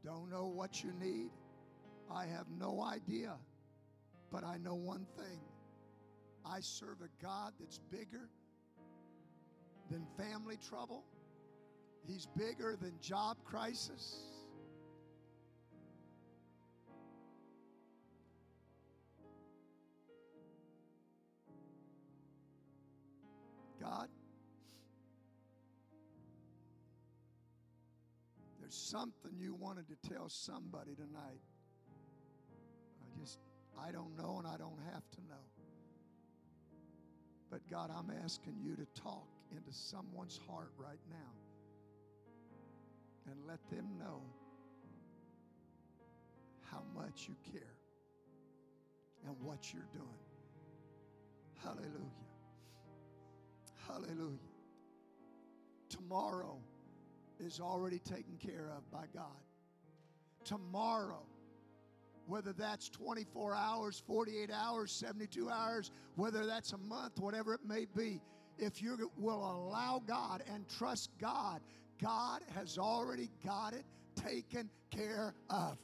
don't 0.05 0.29
know 0.29 0.47
what 0.49 0.83
you 0.83 0.91
need. 1.01 1.31
I 2.13 2.27
have 2.27 2.47
no 2.59 2.83
idea. 2.83 3.35
But 4.33 4.43
I 4.43 4.57
know 4.59 4.75
one 4.75 5.07
thing 5.17 5.39
I 6.51 6.61
serve 6.61 6.99
a 7.03 7.23
God 7.23 7.53
that's 7.61 7.79
bigger 7.91 8.29
than 9.91 10.07
family 10.17 10.57
trouble, 10.69 11.05
He's 12.07 12.27
bigger 12.37 12.77
than 12.81 12.93
job 13.01 13.37
crisis. 13.45 14.23
God, 23.81 24.09
there's 28.61 28.75
something 28.75 29.33
you 29.39 29.55
wanted 29.55 29.85
to 29.89 30.09
tell 30.09 30.29
somebody 30.29 30.95
tonight. 30.95 31.41
I 33.03 33.21
just, 33.21 33.39
I 33.79 33.93
don't 33.93 34.17
know 34.17 34.39
and 34.39 34.47
I 34.47 34.57
don't 34.57 34.81
have 34.93 35.09
to 35.11 35.21
know. 35.29 35.58
But 37.51 37.69
God, 37.71 37.91
I'm 37.97 38.13
asking 38.25 38.57
you 38.63 38.77
to 38.77 38.87
talk 39.01 39.27
into 39.51 39.73
someone's 39.73 40.39
heart 40.49 40.71
right 40.77 41.01
now 41.11 41.33
and 43.31 43.37
let 43.47 43.59
them 43.71 43.87
know 43.99 44.23
how 46.71 46.83
much 46.95 47.27
you 47.29 47.35
care 47.53 47.77
and 49.27 49.37
what 49.41 49.73
you're 49.73 49.89
doing. 49.93 50.07
Hallelujah. 51.63 52.29
Hallelujah. 53.87 54.39
Tomorrow 55.89 56.59
is 57.41 57.61
already 57.61 57.99
taken 57.99 58.37
care 58.39 58.71
of 58.77 58.91
by 58.91 59.05
God. 59.15 59.25
Tomorrow, 60.45 61.23
whether 62.29 62.53
that's 62.53 62.89
24 62.91 63.55
hours, 63.55 64.03
48 64.07 64.51
hours, 64.53 64.93
72 64.93 65.49
hours, 65.51 65.91
whether 66.17 66.47
that's 66.47 66.73
a 66.73 66.79
month, 66.79 67.19
whatever 67.19 67.55
it 67.55 67.61
may 67.67 67.87
be, 67.97 68.21
if 68.59 68.83
you 68.83 69.11
will 69.17 69.51
allow 69.51 70.03
God 70.07 70.43
and 70.53 70.69
trust 70.69 71.11
God, 71.21 71.61
God 72.01 72.43
has 72.55 72.79
already 72.79 73.31
got 73.45 73.73
it 73.73 73.85
taken 74.15 74.69
care 74.91 75.35
of. 75.49 75.79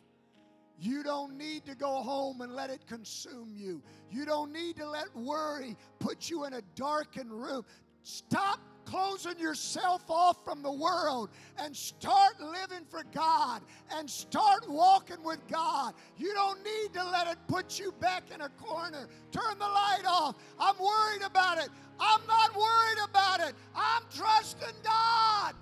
You 0.79 1.03
don't 1.03 1.39
need 1.39 1.65
to 1.67 1.75
go 1.75 2.03
home 2.03 2.41
and 2.41 2.53
let 2.53 2.69
it 2.69 2.87
consume 2.87 3.55
you. 3.57 3.83
You 4.11 4.25
don't 4.25 4.53
need 4.53 4.77
to 4.77 4.89
let 4.89 5.15
worry 5.17 5.77
put 6.01 6.29
you 6.29 6.45
in 6.45 6.55
a 6.55 6.63
darkened 6.75 7.31
room. 7.31 7.65
Stop 8.03 8.61
closing 8.85 9.39
yourself 9.39 10.03
off 10.09 10.45
from 10.45 10.63
the 10.63 10.73
world 10.73 11.31
and 11.59 11.77
start 11.77 12.41
living 12.41 12.85
for 12.89 13.03
God 13.13 13.63
and 13.93 14.09
start 14.09 14.69
walking 14.69 15.23
with 15.23 15.47
God. 15.49 15.95
You 16.17 16.33
don't 16.35 16.63
need 16.65 16.93
to 16.95 17.05
let 17.05 17.27
it 17.27 17.39
put 17.49 17.79
you 17.79 17.93
back 18.01 18.25
in 18.35 18.41
a 18.41 18.49
corner. 18.51 19.09
Turn 19.33 19.59
the 19.59 19.67
light 19.67 20.05
off. 20.07 20.37
I'm 20.59 20.77
worried 20.79 21.23
about 21.25 21.59
it. 21.59 21.69
I'm 22.01 22.21
not 22.27 22.57
worried 22.57 22.99
about 23.09 23.41
it. 23.41 23.55
I'm 23.75 24.03
trusting 24.15 24.77
God. 24.83 25.55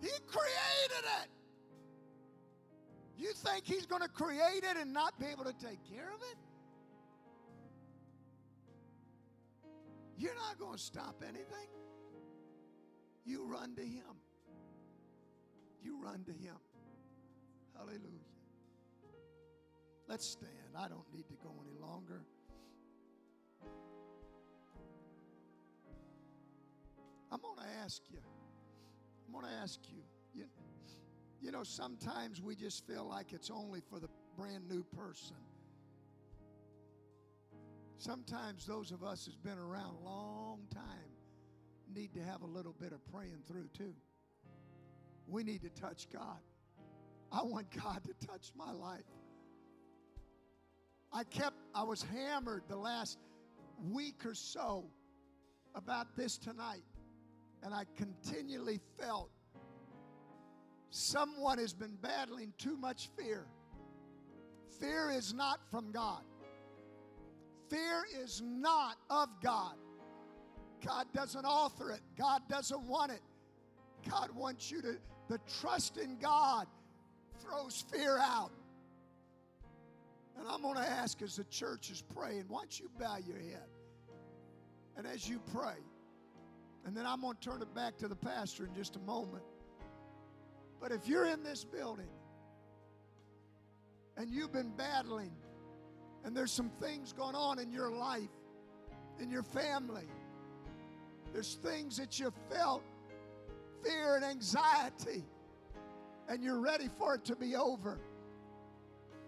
He 0.00 0.10
created 0.26 1.04
it. 1.22 1.28
You 3.18 3.32
think 3.32 3.64
He's 3.64 3.86
going 3.86 4.02
to 4.02 4.08
create 4.08 4.62
it 4.62 4.76
and 4.76 4.92
not 4.92 5.18
be 5.18 5.26
able 5.26 5.44
to 5.44 5.54
take 5.54 5.78
care 5.90 6.10
of 6.14 6.20
it? 6.30 6.36
You're 10.18 10.34
not 10.34 10.58
going 10.58 10.76
to 10.76 10.82
stop 10.82 11.22
anything. 11.22 11.68
You 13.24 13.44
run 13.44 13.74
to 13.76 13.82
Him. 13.82 14.02
You 15.82 16.00
run 16.02 16.24
to 16.24 16.32
Him. 16.32 16.56
Hallelujah. 17.76 18.00
Let's 20.08 20.26
stand. 20.26 20.50
I 20.78 20.88
don't 20.88 21.12
need 21.12 21.26
to 21.28 21.34
go 21.42 21.50
any 21.68 21.78
longer. 21.80 22.22
I'm 27.30 27.40
going 27.40 27.58
to 27.58 27.84
ask 27.84 28.02
you. 28.10 28.18
I'm 29.26 29.32
going 29.32 29.44
to 29.44 29.60
ask 29.60 29.80
you. 29.90 30.02
you. 30.32 30.44
You 31.42 31.50
know, 31.50 31.64
sometimes 31.64 32.40
we 32.40 32.54
just 32.54 32.86
feel 32.86 33.06
like 33.06 33.32
it's 33.32 33.50
only 33.50 33.80
for 33.80 33.98
the 33.98 34.08
brand 34.36 34.68
new 34.68 34.84
person. 34.96 35.36
Sometimes 37.98 38.66
those 38.66 38.92
of 38.92 39.02
us 39.02 39.24
who's 39.24 39.36
been 39.36 39.58
around 39.58 39.94
a 39.94 40.04
long 40.04 40.60
time 40.72 40.82
need 41.94 42.12
to 42.14 42.22
have 42.22 42.42
a 42.42 42.46
little 42.46 42.74
bit 42.78 42.92
of 42.92 43.00
praying 43.10 43.42
through 43.48 43.68
too. 43.76 43.94
We 45.26 45.42
need 45.42 45.62
to 45.62 45.70
touch 45.70 46.08
God. 46.12 46.40
I 47.32 47.42
want 47.42 47.66
God 47.82 48.02
to 48.04 48.26
touch 48.26 48.52
my 48.56 48.70
life. 48.70 49.00
I 51.12 51.24
kept 51.24 51.56
I 51.74 51.82
was 51.82 52.02
hammered 52.02 52.64
the 52.68 52.76
last 52.76 53.18
week 53.90 54.26
or 54.26 54.34
so 54.34 54.84
about 55.74 56.16
this 56.16 56.36
tonight 56.36 56.84
and 57.62 57.74
I 57.74 57.84
continually 57.96 58.80
felt 58.98 59.30
someone 60.90 61.58
has 61.58 61.72
been 61.72 61.96
battling 62.00 62.52
too 62.58 62.76
much 62.76 63.08
fear. 63.18 63.46
Fear 64.78 65.12
is 65.12 65.32
not 65.32 65.60
from 65.70 65.90
God. 65.92 66.22
Fear 67.68 68.04
is 68.22 68.42
not 68.44 68.96
of 69.10 69.28
God. 69.42 69.74
God 70.84 71.06
doesn't 71.12 71.44
author 71.44 71.90
it, 71.90 72.00
God 72.18 72.42
doesn't 72.48 72.82
want 72.82 73.12
it. 73.12 73.22
God 74.08 74.30
wants 74.34 74.70
you 74.70 74.82
to, 74.82 74.96
the 75.28 75.40
trust 75.60 75.96
in 75.96 76.16
God 76.18 76.66
throws 77.40 77.84
fear 77.92 78.18
out. 78.18 78.52
And 80.38 80.46
I'm 80.48 80.62
going 80.62 80.76
to 80.76 80.88
ask 80.88 81.22
as 81.22 81.36
the 81.36 81.44
church 81.44 81.90
is 81.90 82.02
praying, 82.14 82.44
why 82.48 82.60
don't 82.60 82.78
you 82.78 82.90
bow 82.98 83.16
your 83.26 83.38
head? 83.38 83.66
And 84.96 85.06
as 85.06 85.28
you 85.28 85.40
pray, 85.52 85.76
and 86.84 86.96
then 86.96 87.04
I'm 87.04 87.20
going 87.20 87.36
to 87.40 87.40
turn 87.40 87.62
it 87.62 87.74
back 87.74 87.96
to 87.98 88.08
the 88.08 88.14
pastor 88.14 88.64
in 88.64 88.74
just 88.74 88.96
a 88.96 89.00
moment. 89.00 89.42
But 90.80 90.92
if 90.92 91.08
you're 91.08 91.26
in 91.26 91.42
this 91.42 91.64
building 91.64 92.08
and 94.16 94.30
you've 94.30 94.52
been 94.52 94.70
battling, 94.76 95.32
and 96.26 96.36
there's 96.36 96.50
some 96.50 96.70
things 96.80 97.12
going 97.12 97.36
on 97.36 97.60
in 97.60 97.72
your 97.72 97.90
life, 97.90 98.28
in 99.20 99.30
your 99.30 99.44
family, 99.44 100.08
there's 101.32 101.54
things 101.62 101.96
that 101.98 102.18
you 102.18 102.32
felt 102.50 102.82
fear 103.84 104.16
and 104.16 104.24
anxiety, 104.24 105.24
and 106.28 106.42
you're 106.42 106.60
ready 106.60 106.88
for 106.98 107.14
it 107.14 107.24
to 107.26 107.36
be 107.36 107.54
over. 107.54 108.00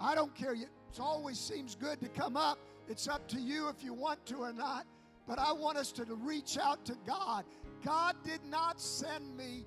I 0.01 0.17
don't 0.17 0.35
care. 0.35 0.55
It 0.55 0.69
always 0.99 1.39
seems 1.39 1.77
good 1.77 2.01
to 2.01 2.09
come 2.09 2.37
up. 2.37 2.59
It's 2.89 3.07
up 3.07 3.29
to 3.29 3.39
you 3.39 3.69
if 3.69 3.85
you 3.85 3.95
want 3.95 4.27
to 4.27 4.39
or 4.39 4.53
not. 4.53 4.85
But 5.27 5.39
I 5.39 5.53
want 5.53 5.79
us 5.79 5.93
to 5.93 6.05
reach 6.05 6.59
out 6.59 6.85
to 6.87 6.97
God. 7.07 7.45
God 7.85 8.17
did 8.25 8.41
not 8.51 8.81
send 8.81 9.37
me 9.37 9.67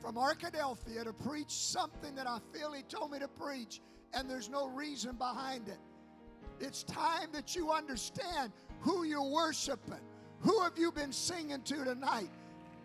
from 0.00 0.16
Arkadelphia 0.16 1.04
to 1.04 1.12
preach 1.12 1.50
something 1.50 2.14
that 2.16 2.26
I 2.26 2.38
feel 2.52 2.72
He 2.72 2.82
told 2.82 3.12
me 3.12 3.18
to 3.20 3.28
preach, 3.28 3.80
and 4.12 4.28
there's 4.28 4.48
no 4.48 4.66
reason 4.66 5.16
behind 5.16 5.68
it. 5.68 5.78
It's 6.60 6.82
time 6.82 7.28
that 7.32 7.54
you 7.54 7.70
understand 7.70 8.52
who 8.80 9.04
you're 9.04 9.30
worshiping. 9.30 10.00
Who 10.40 10.60
have 10.62 10.78
you 10.78 10.92
been 10.92 11.12
singing 11.12 11.62
to 11.62 11.84
tonight? 11.84 12.30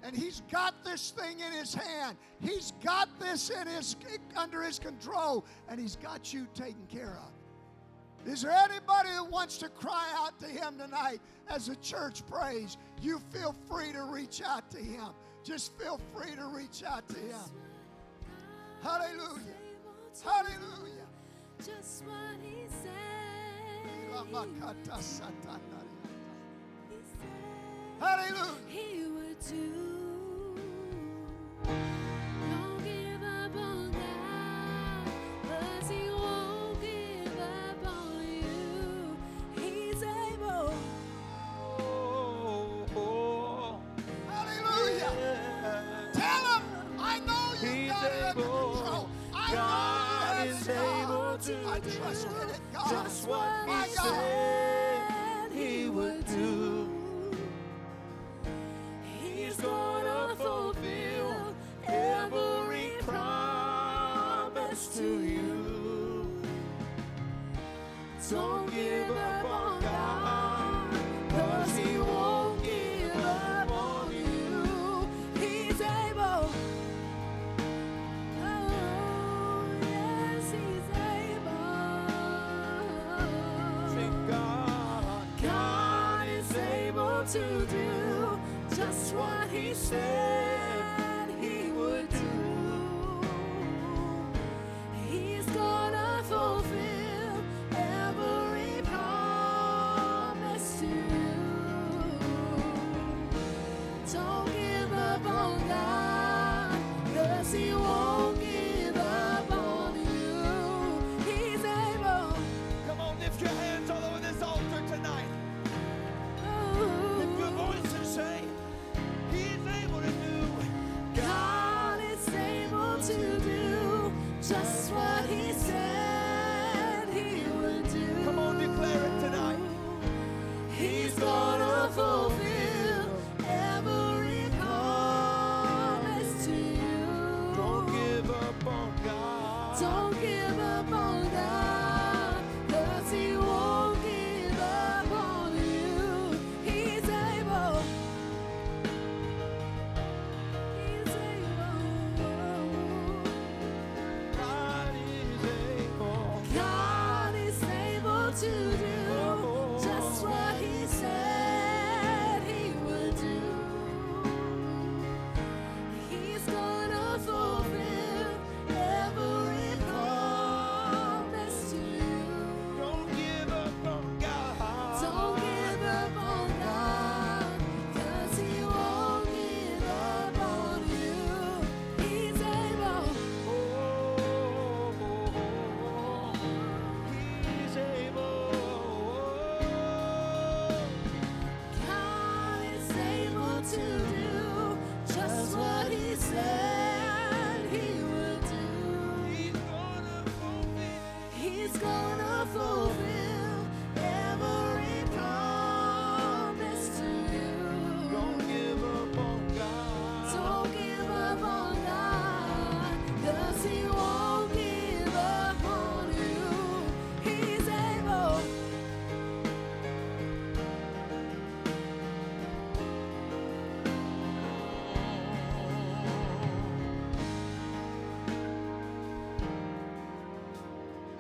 And 0.02 0.16
he's 0.16 0.42
got 0.50 0.84
this 0.86 1.12
thing 1.12 1.42
in 1.42 1.52
his 1.52 1.74
hand. 1.74 2.18
He's 2.42 2.72
got 2.82 3.10
this 3.20 3.50
in 3.50 3.68
his 3.68 3.98
under 4.38 4.64
his 4.64 4.80
control, 4.80 5.46
and 5.68 5.80
he's 5.80 5.98
got 5.98 6.34
you 6.34 6.48
taken 6.56 6.86
care 6.90 7.18
of. 7.22 7.32
Is 8.26 8.42
there 8.42 8.52
anybody 8.52 9.10
that 9.10 9.30
wants 9.30 9.58
to 9.60 9.70
cry 9.70 10.08
out 10.18 10.38
to 10.40 10.46
Him 10.46 10.78
tonight 10.78 11.20
as 11.48 11.68
the 11.68 11.76
church 11.78 12.26
prays? 12.28 12.78
You 13.02 13.22
feel 13.32 13.56
free 13.70 13.92
to 13.94 14.04
reach 14.04 14.42
out 14.46 14.70
to 14.72 14.78
Him. 14.78 15.10
Just 15.44 15.78
feel 15.80 16.00
free 16.14 16.36
to 16.36 16.46
reach 16.48 16.84
out 16.86 17.08
to 17.10 17.18
Him. 17.18 17.40
Hallelujah. 18.82 19.56
Hallelujah. 20.24 21.08
Just 21.66 22.04
what 22.06 22.16
He 22.44 22.66
said. 22.84 23.09
Hallelujah. 28.00 28.60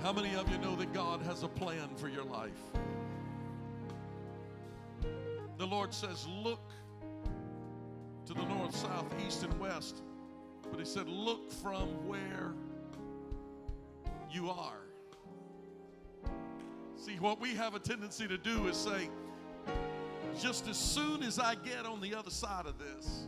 How 0.09 0.13
many 0.13 0.33
of 0.33 0.49
you 0.49 0.57
know 0.57 0.75
that 0.77 0.91
God 0.91 1.21
has 1.21 1.43
a 1.43 1.47
plan 1.47 1.87
for 1.95 2.07
your 2.07 2.23
life? 2.23 2.49
The 5.59 5.67
Lord 5.67 5.93
says, 5.93 6.25
Look 6.43 6.67
to 8.25 8.33
the 8.33 8.43
north, 8.45 8.75
south, 8.75 9.13
east, 9.27 9.43
and 9.43 9.59
west. 9.59 10.01
But 10.71 10.79
He 10.79 10.85
said, 10.87 11.07
Look 11.07 11.51
from 11.51 12.07
where 12.07 12.55
you 14.31 14.49
are. 14.49 14.81
See, 16.95 17.19
what 17.19 17.39
we 17.39 17.53
have 17.53 17.75
a 17.75 17.79
tendency 17.79 18.27
to 18.27 18.37
do 18.39 18.67
is 18.67 18.77
say, 18.77 19.11
just 20.41 20.67
as 20.67 20.77
soon 20.77 21.21
as 21.21 21.37
I 21.37 21.53
get 21.53 21.85
on 21.85 22.01
the 22.01 22.15
other 22.15 22.31
side 22.31 22.65
of 22.65 22.79
this, 22.79 23.27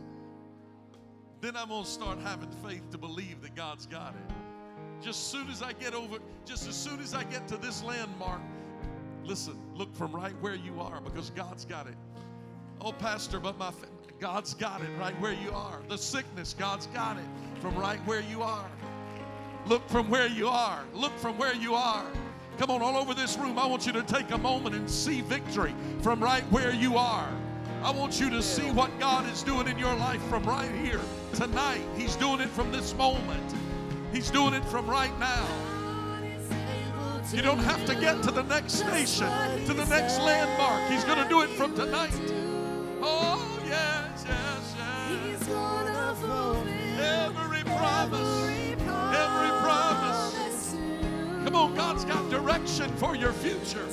then 1.40 1.56
I'm 1.56 1.68
going 1.68 1.84
to 1.84 1.88
start 1.88 2.18
having 2.24 2.50
faith 2.66 2.90
to 2.90 2.98
believe 2.98 3.40
that 3.42 3.54
God's 3.54 3.86
got 3.86 4.16
it. 4.16 4.41
Just 5.02 5.20
as 5.20 5.40
soon 5.40 5.50
as 5.50 5.62
I 5.62 5.72
get 5.72 5.94
over, 5.94 6.18
just 6.44 6.68
as 6.68 6.76
soon 6.76 7.00
as 7.00 7.12
I 7.12 7.24
get 7.24 7.48
to 7.48 7.56
this 7.56 7.82
landmark, 7.82 8.40
listen, 9.24 9.58
look 9.74 9.92
from 9.96 10.12
right 10.12 10.34
where 10.40 10.54
you 10.54 10.80
are 10.80 11.00
because 11.00 11.30
God's 11.30 11.64
got 11.64 11.88
it. 11.88 11.96
Oh, 12.80 12.92
Pastor, 12.92 13.40
but 13.40 13.58
my 13.58 13.72
God's 14.20 14.54
got 14.54 14.80
it 14.80 14.90
right 15.00 15.20
where 15.20 15.32
you 15.32 15.50
are. 15.50 15.80
The 15.88 15.98
sickness, 15.98 16.54
God's 16.56 16.86
got 16.86 17.16
it 17.16 17.24
from 17.60 17.74
right 17.74 17.98
where 18.06 18.20
you 18.20 18.42
are. 18.42 18.70
Look 19.66 19.88
from 19.88 20.08
where 20.08 20.28
you 20.28 20.46
are. 20.46 20.84
Look 20.94 21.16
from 21.18 21.36
where 21.36 21.54
you 21.54 21.74
are. 21.74 22.06
Come 22.58 22.70
on, 22.70 22.82
all 22.82 22.96
over 22.96 23.14
this 23.14 23.36
room, 23.36 23.58
I 23.58 23.66
want 23.66 23.86
you 23.86 23.92
to 23.94 24.02
take 24.04 24.30
a 24.30 24.38
moment 24.38 24.76
and 24.76 24.88
see 24.88 25.20
victory 25.22 25.74
from 26.00 26.22
right 26.22 26.44
where 26.52 26.72
you 26.72 26.96
are. 26.96 27.28
I 27.82 27.90
want 27.90 28.20
you 28.20 28.30
to 28.30 28.40
see 28.40 28.70
what 28.70 28.96
God 29.00 29.28
is 29.28 29.42
doing 29.42 29.66
in 29.66 29.76
your 29.78 29.94
life 29.96 30.22
from 30.24 30.44
right 30.44 30.70
here 30.84 31.00
tonight. 31.34 31.82
He's 31.96 32.14
doing 32.14 32.40
it 32.40 32.50
from 32.50 32.70
this 32.70 32.94
moment. 32.94 33.54
He's 34.12 34.30
doing 34.30 34.52
it 34.54 34.64
from 34.66 34.88
right 34.88 35.18
now. 35.18 35.46
You 37.32 37.40
don't 37.40 37.60
have 37.60 37.86
to 37.86 37.94
get 37.94 38.22
to 38.24 38.30
the 38.30 38.42
next 38.42 38.74
station, 38.74 39.26
to 39.66 39.72
the 39.72 39.86
next 39.86 40.18
landmark. 40.18 40.90
He's 40.90 41.02
going 41.04 41.22
to 41.22 41.28
do 41.30 41.40
it 41.40 41.48
from 41.50 41.74
tonight. 41.74 42.12
Oh, 43.00 43.58
yes, 43.66 44.24
yes, 44.28 44.74
yes. 44.76 45.48
Every 47.00 47.64
promise. 47.64 48.50
Every 49.16 49.50
promise. 49.62 50.76
Come 51.44 51.56
on, 51.56 51.74
God's 51.74 52.04
got 52.04 52.28
direction 52.28 52.94
for 52.96 53.16
your 53.16 53.32
future. 53.32 53.88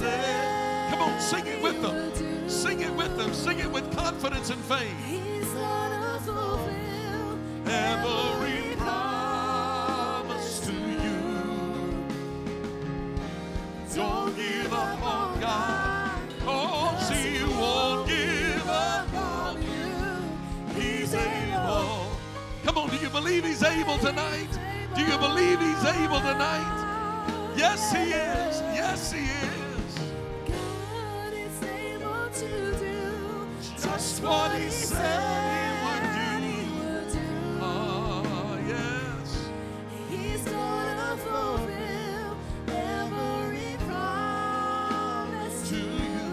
said. 0.00 0.90
Come 0.90 1.02
on, 1.02 1.20
sing 1.20 1.46
it 1.46 1.62
with 1.62 1.80
them. 1.82 2.48
Sing 2.48 2.80
it 2.80 2.94
with 2.94 3.16
them. 3.18 3.34
Sing 3.34 3.58
it 3.58 3.70
with 3.70 3.94
confidence 3.94 4.48
and 4.50 4.62
faith. 4.64 4.96
He's 5.06 5.46
gonna 5.52 6.20
fulfill 6.24 7.38
every 7.66 8.76
promise 8.76 10.60
to 10.66 10.72
you. 10.72 11.20
Don't 13.94 14.34
give 14.34 14.72
up 14.72 15.02
on 15.02 15.40
God. 15.40 16.20
Oh, 16.46 16.96
see, 17.06 17.36
you 17.38 17.50
won't 17.50 18.08
give 18.08 18.68
up 18.68 19.12
on 19.14 19.62
you. 19.62 20.80
He's 20.80 21.12
able. 21.12 22.10
Come 22.64 22.78
on, 22.78 22.88
do 22.88 22.96
you 22.96 23.10
believe 23.10 23.44
He's 23.44 23.62
able 23.62 23.98
tonight? 23.98 24.48
Do 24.96 25.02
you 25.02 25.18
believe 25.18 25.60
He's 25.60 25.84
able 25.84 26.20
tonight? 26.20 26.78
Yes, 27.54 27.92
He 27.92 28.12
is. 28.12 28.62
Yes, 28.74 29.12
He 29.12 29.24
is. 29.24 29.59
What 34.22 34.52
He 34.60 34.68
said 34.70 36.42
He 36.42 36.64
would 36.78 37.12
do. 37.12 37.18
Ah, 37.60 38.58
yes. 38.68 39.48
He's 40.10 40.44
gonna 40.44 41.16
fulfill 41.16 42.36
every 42.68 43.76
promise 43.88 45.68
To 45.70 45.76
you. 45.76 46.30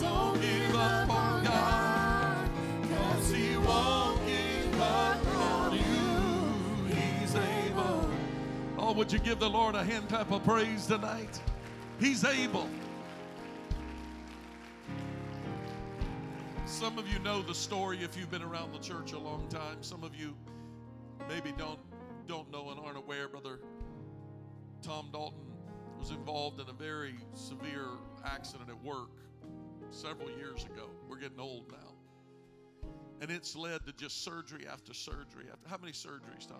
Don't 0.00 0.40
give 0.40 0.76
up 0.76 1.10
on 1.10 1.44
God, 1.44 2.50
cause 2.88 3.30
He 3.30 3.56
won't 3.56 4.24
give 4.26 4.80
up 4.80 5.26
on 5.26 5.72
you. 5.72 6.94
He's 6.94 7.34
able. 7.34 8.08
Oh, 8.78 8.92
would 8.92 9.10
you 9.12 9.18
give 9.18 9.40
the 9.40 9.50
Lord 9.50 9.74
a 9.74 9.82
hand 9.82 10.08
clap 10.08 10.30
of 10.30 10.44
praise 10.44 10.86
tonight? 10.86 11.40
He's 11.98 12.24
able. 12.24 12.68
Some 16.96 17.04
of 17.04 17.12
you 17.12 17.18
know 17.18 17.42
the 17.42 17.54
story 17.54 17.98
if 18.00 18.16
you've 18.16 18.30
been 18.30 18.42
around 18.42 18.72
the 18.72 18.78
church 18.78 19.12
a 19.12 19.18
long 19.18 19.46
time. 19.48 19.82
Some 19.82 20.02
of 20.02 20.16
you 20.16 20.34
maybe 21.28 21.52
don't 21.58 21.78
don't 22.26 22.50
know 22.50 22.70
and 22.70 22.80
aren't 22.80 22.96
aware, 22.96 23.28
brother. 23.28 23.58
Tom 24.80 25.10
Dalton 25.12 25.52
was 25.98 26.08
involved 26.08 26.58
in 26.58 26.70
a 26.70 26.72
very 26.72 27.16
severe 27.34 27.88
accident 28.24 28.70
at 28.70 28.82
work 28.82 29.10
several 29.90 30.30
years 30.38 30.64
ago. 30.64 30.88
We're 31.06 31.18
getting 31.18 31.38
old 31.38 31.70
now. 31.70 32.88
And 33.20 33.30
it's 33.30 33.54
led 33.54 33.84
to 33.84 33.92
just 33.92 34.24
surgery 34.24 34.66
after 34.66 34.94
surgery 34.94 35.48
after 35.52 35.68
how 35.68 35.76
many 35.76 35.92
surgeries, 35.92 36.48
Tom? 36.48 36.56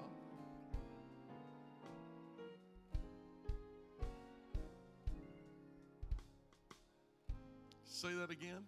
Say 7.86 8.12
that 8.20 8.30
again. 8.30 8.66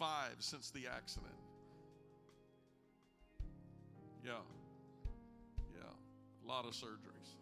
Five 0.00 0.36
since 0.38 0.70
the 0.70 0.86
accident. 0.86 1.34
Yeah. 4.24 4.32
Yeah. 5.74 5.92
A 6.42 6.48
lot 6.48 6.64
of 6.64 6.72
surgeries. 6.72 7.36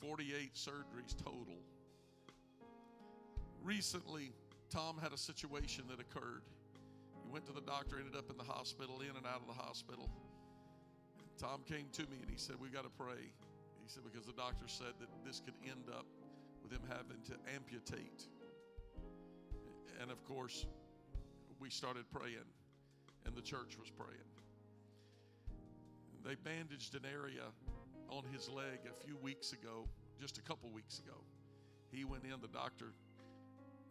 48 0.00 0.54
surgeries 0.54 1.14
total. 1.22 1.58
Recently, 3.62 4.32
Tom 4.70 4.96
had 5.02 5.12
a 5.12 5.18
situation 5.18 5.84
that 5.90 6.00
occurred. 6.00 6.44
He 7.22 7.30
went 7.30 7.44
to 7.44 7.52
the 7.52 7.60
doctor, 7.60 7.98
ended 7.98 8.16
up 8.16 8.30
in 8.30 8.38
the 8.38 8.50
hospital, 8.50 9.02
in 9.02 9.14
and 9.14 9.26
out 9.26 9.42
of 9.42 9.46
the 9.46 9.62
hospital. 9.62 10.08
Tom 11.38 11.60
came 11.68 11.88
to 11.92 12.02
me 12.02 12.16
and 12.22 12.30
he 12.30 12.38
said, 12.38 12.56
We've 12.58 12.72
got 12.72 12.84
to 12.84 12.90
pray. 12.98 13.20
He 13.20 13.88
said, 13.88 14.02
Because 14.10 14.26
the 14.26 14.32
doctor 14.32 14.64
said 14.66 14.94
that 14.98 15.10
this 15.26 15.40
could 15.44 15.54
end 15.62 15.90
up 15.92 16.06
with 16.62 16.72
him 16.72 16.80
having 16.88 17.20
to 17.26 17.34
amputate. 17.54 18.28
And 20.00 20.10
of 20.10 20.24
course, 20.24 20.64
we 21.62 21.70
started 21.70 22.04
praying, 22.10 22.50
and 23.24 23.36
the 23.36 23.40
church 23.40 23.78
was 23.78 23.88
praying. 23.88 24.26
They 26.24 26.34
bandaged 26.34 26.96
an 26.96 27.06
area 27.06 27.46
on 28.10 28.24
his 28.32 28.48
leg 28.48 28.80
a 28.90 29.06
few 29.06 29.16
weeks 29.16 29.52
ago, 29.52 29.86
just 30.20 30.38
a 30.38 30.42
couple 30.42 30.70
weeks 30.70 30.98
ago. 30.98 31.14
He 31.92 32.04
went 32.04 32.24
in, 32.24 32.40
the 32.40 32.48
doctor, 32.48 32.86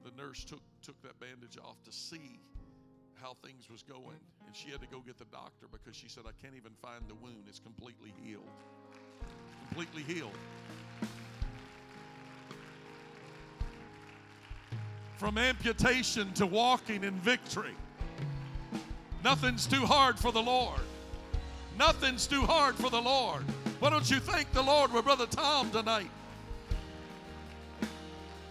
the 0.03 0.11
nurse 0.21 0.43
took, 0.43 0.59
took 0.81 1.01
that 1.03 1.17
bandage 1.21 1.57
off 1.63 1.81
to 1.85 1.93
see 1.93 2.41
how 3.21 3.35
things 3.45 3.69
was 3.69 3.83
going. 3.83 4.19
And 4.45 4.53
she 4.53 4.69
had 4.69 4.81
to 4.81 4.87
go 4.87 4.99
get 4.99 5.17
the 5.17 5.31
doctor 5.31 5.67
because 5.71 5.95
she 5.95 6.09
said, 6.09 6.23
I 6.27 6.35
can't 6.43 6.55
even 6.57 6.73
find 6.81 7.07
the 7.07 7.15
wound. 7.15 7.45
It's 7.47 7.59
completely 7.59 8.13
healed. 8.21 8.49
Completely 9.69 10.03
healed. 10.03 10.37
From 15.21 15.37
amputation 15.37 16.33
to 16.33 16.47
walking 16.47 17.03
in 17.03 17.13
victory. 17.19 17.75
Nothing's 19.23 19.67
too 19.67 19.85
hard 19.85 20.17
for 20.17 20.31
the 20.31 20.41
Lord. 20.41 20.79
Nothing's 21.77 22.25
too 22.25 22.41
hard 22.41 22.73
for 22.73 22.89
the 22.89 22.99
Lord. 22.99 23.43
Why 23.79 23.91
don't 23.91 24.09
you 24.09 24.19
thank 24.19 24.51
the 24.51 24.63
Lord 24.63 24.91
with 24.91 25.05
Brother 25.05 25.27
Tom 25.27 25.69
tonight? 25.69 26.09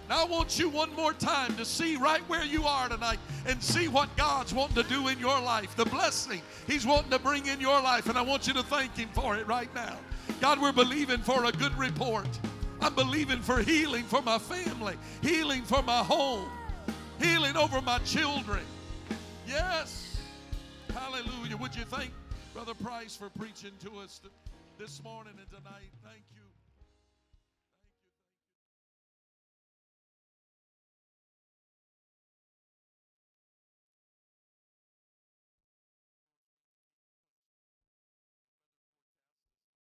Now, 0.09 0.23
I 0.23 0.25
want 0.27 0.61
you 0.61 0.69
one 0.69 0.95
more 0.95 1.13
time 1.13 1.57
to 1.57 1.65
see 1.65 1.97
right 1.97 2.21
where 2.29 2.45
you 2.45 2.63
are 2.67 2.89
tonight 2.89 3.19
and 3.47 3.61
see 3.61 3.89
what 3.89 4.17
God's 4.17 4.55
wanting 4.55 4.81
to 4.81 4.89
do 4.89 5.09
in 5.09 5.19
your 5.19 5.41
life, 5.41 5.75
the 5.75 5.87
blessing 5.87 6.41
He's 6.69 6.87
wanting 6.87 7.11
to 7.11 7.19
bring 7.19 7.47
in 7.47 7.61
your 7.61 7.83
life. 7.83 8.09
And 8.09 8.17
I 8.17 8.23
want 8.23 8.47
you 8.47 8.53
to 8.53 8.63
thank 8.63 8.97
Him 8.97 9.09
for 9.13 9.37
it 9.37 9.45
right 9.49 9.75
now. 9.75 9.97
God, 10.41 10.63
we're 10.63 10.71
believing 10.71 11.19
for 11.19 11.47
a 11.47 11.51
good 11.51 11.77
report. 11.77 12.29
I'm 12.81 12.95
believing 12.95 13.41
for 13.41 13.61
healing 13.61 14.05
for 14.05 14.23
my 14.23 14.39
family, 14.39 14.95
healing 15.21 15.63
for 15.63 15.83
my 15.83 15.99
home, 15.99 16.49
healing 17.21 17.57
over 17.57 17.81
my 17.83 17.99
children. 18.01 18.61
Yes. 19.47 20.19
Hallelujah. 20.93 21.57
Would 21.57 21.77
you 21.77 21.85
thank 21.85 22.11
Brother 22.55 22.75
Price 22.75 23.15
for 23.17 23.31
preaching 23.31 23.73
to 23.85 23.99
us 23.99 24.21
this 24.79 25.03
morning 25.03 25.35
and 25.39 25.49
tonight? 25.49 25.91
Thank 26.03 26.23
you. 26.35 26.40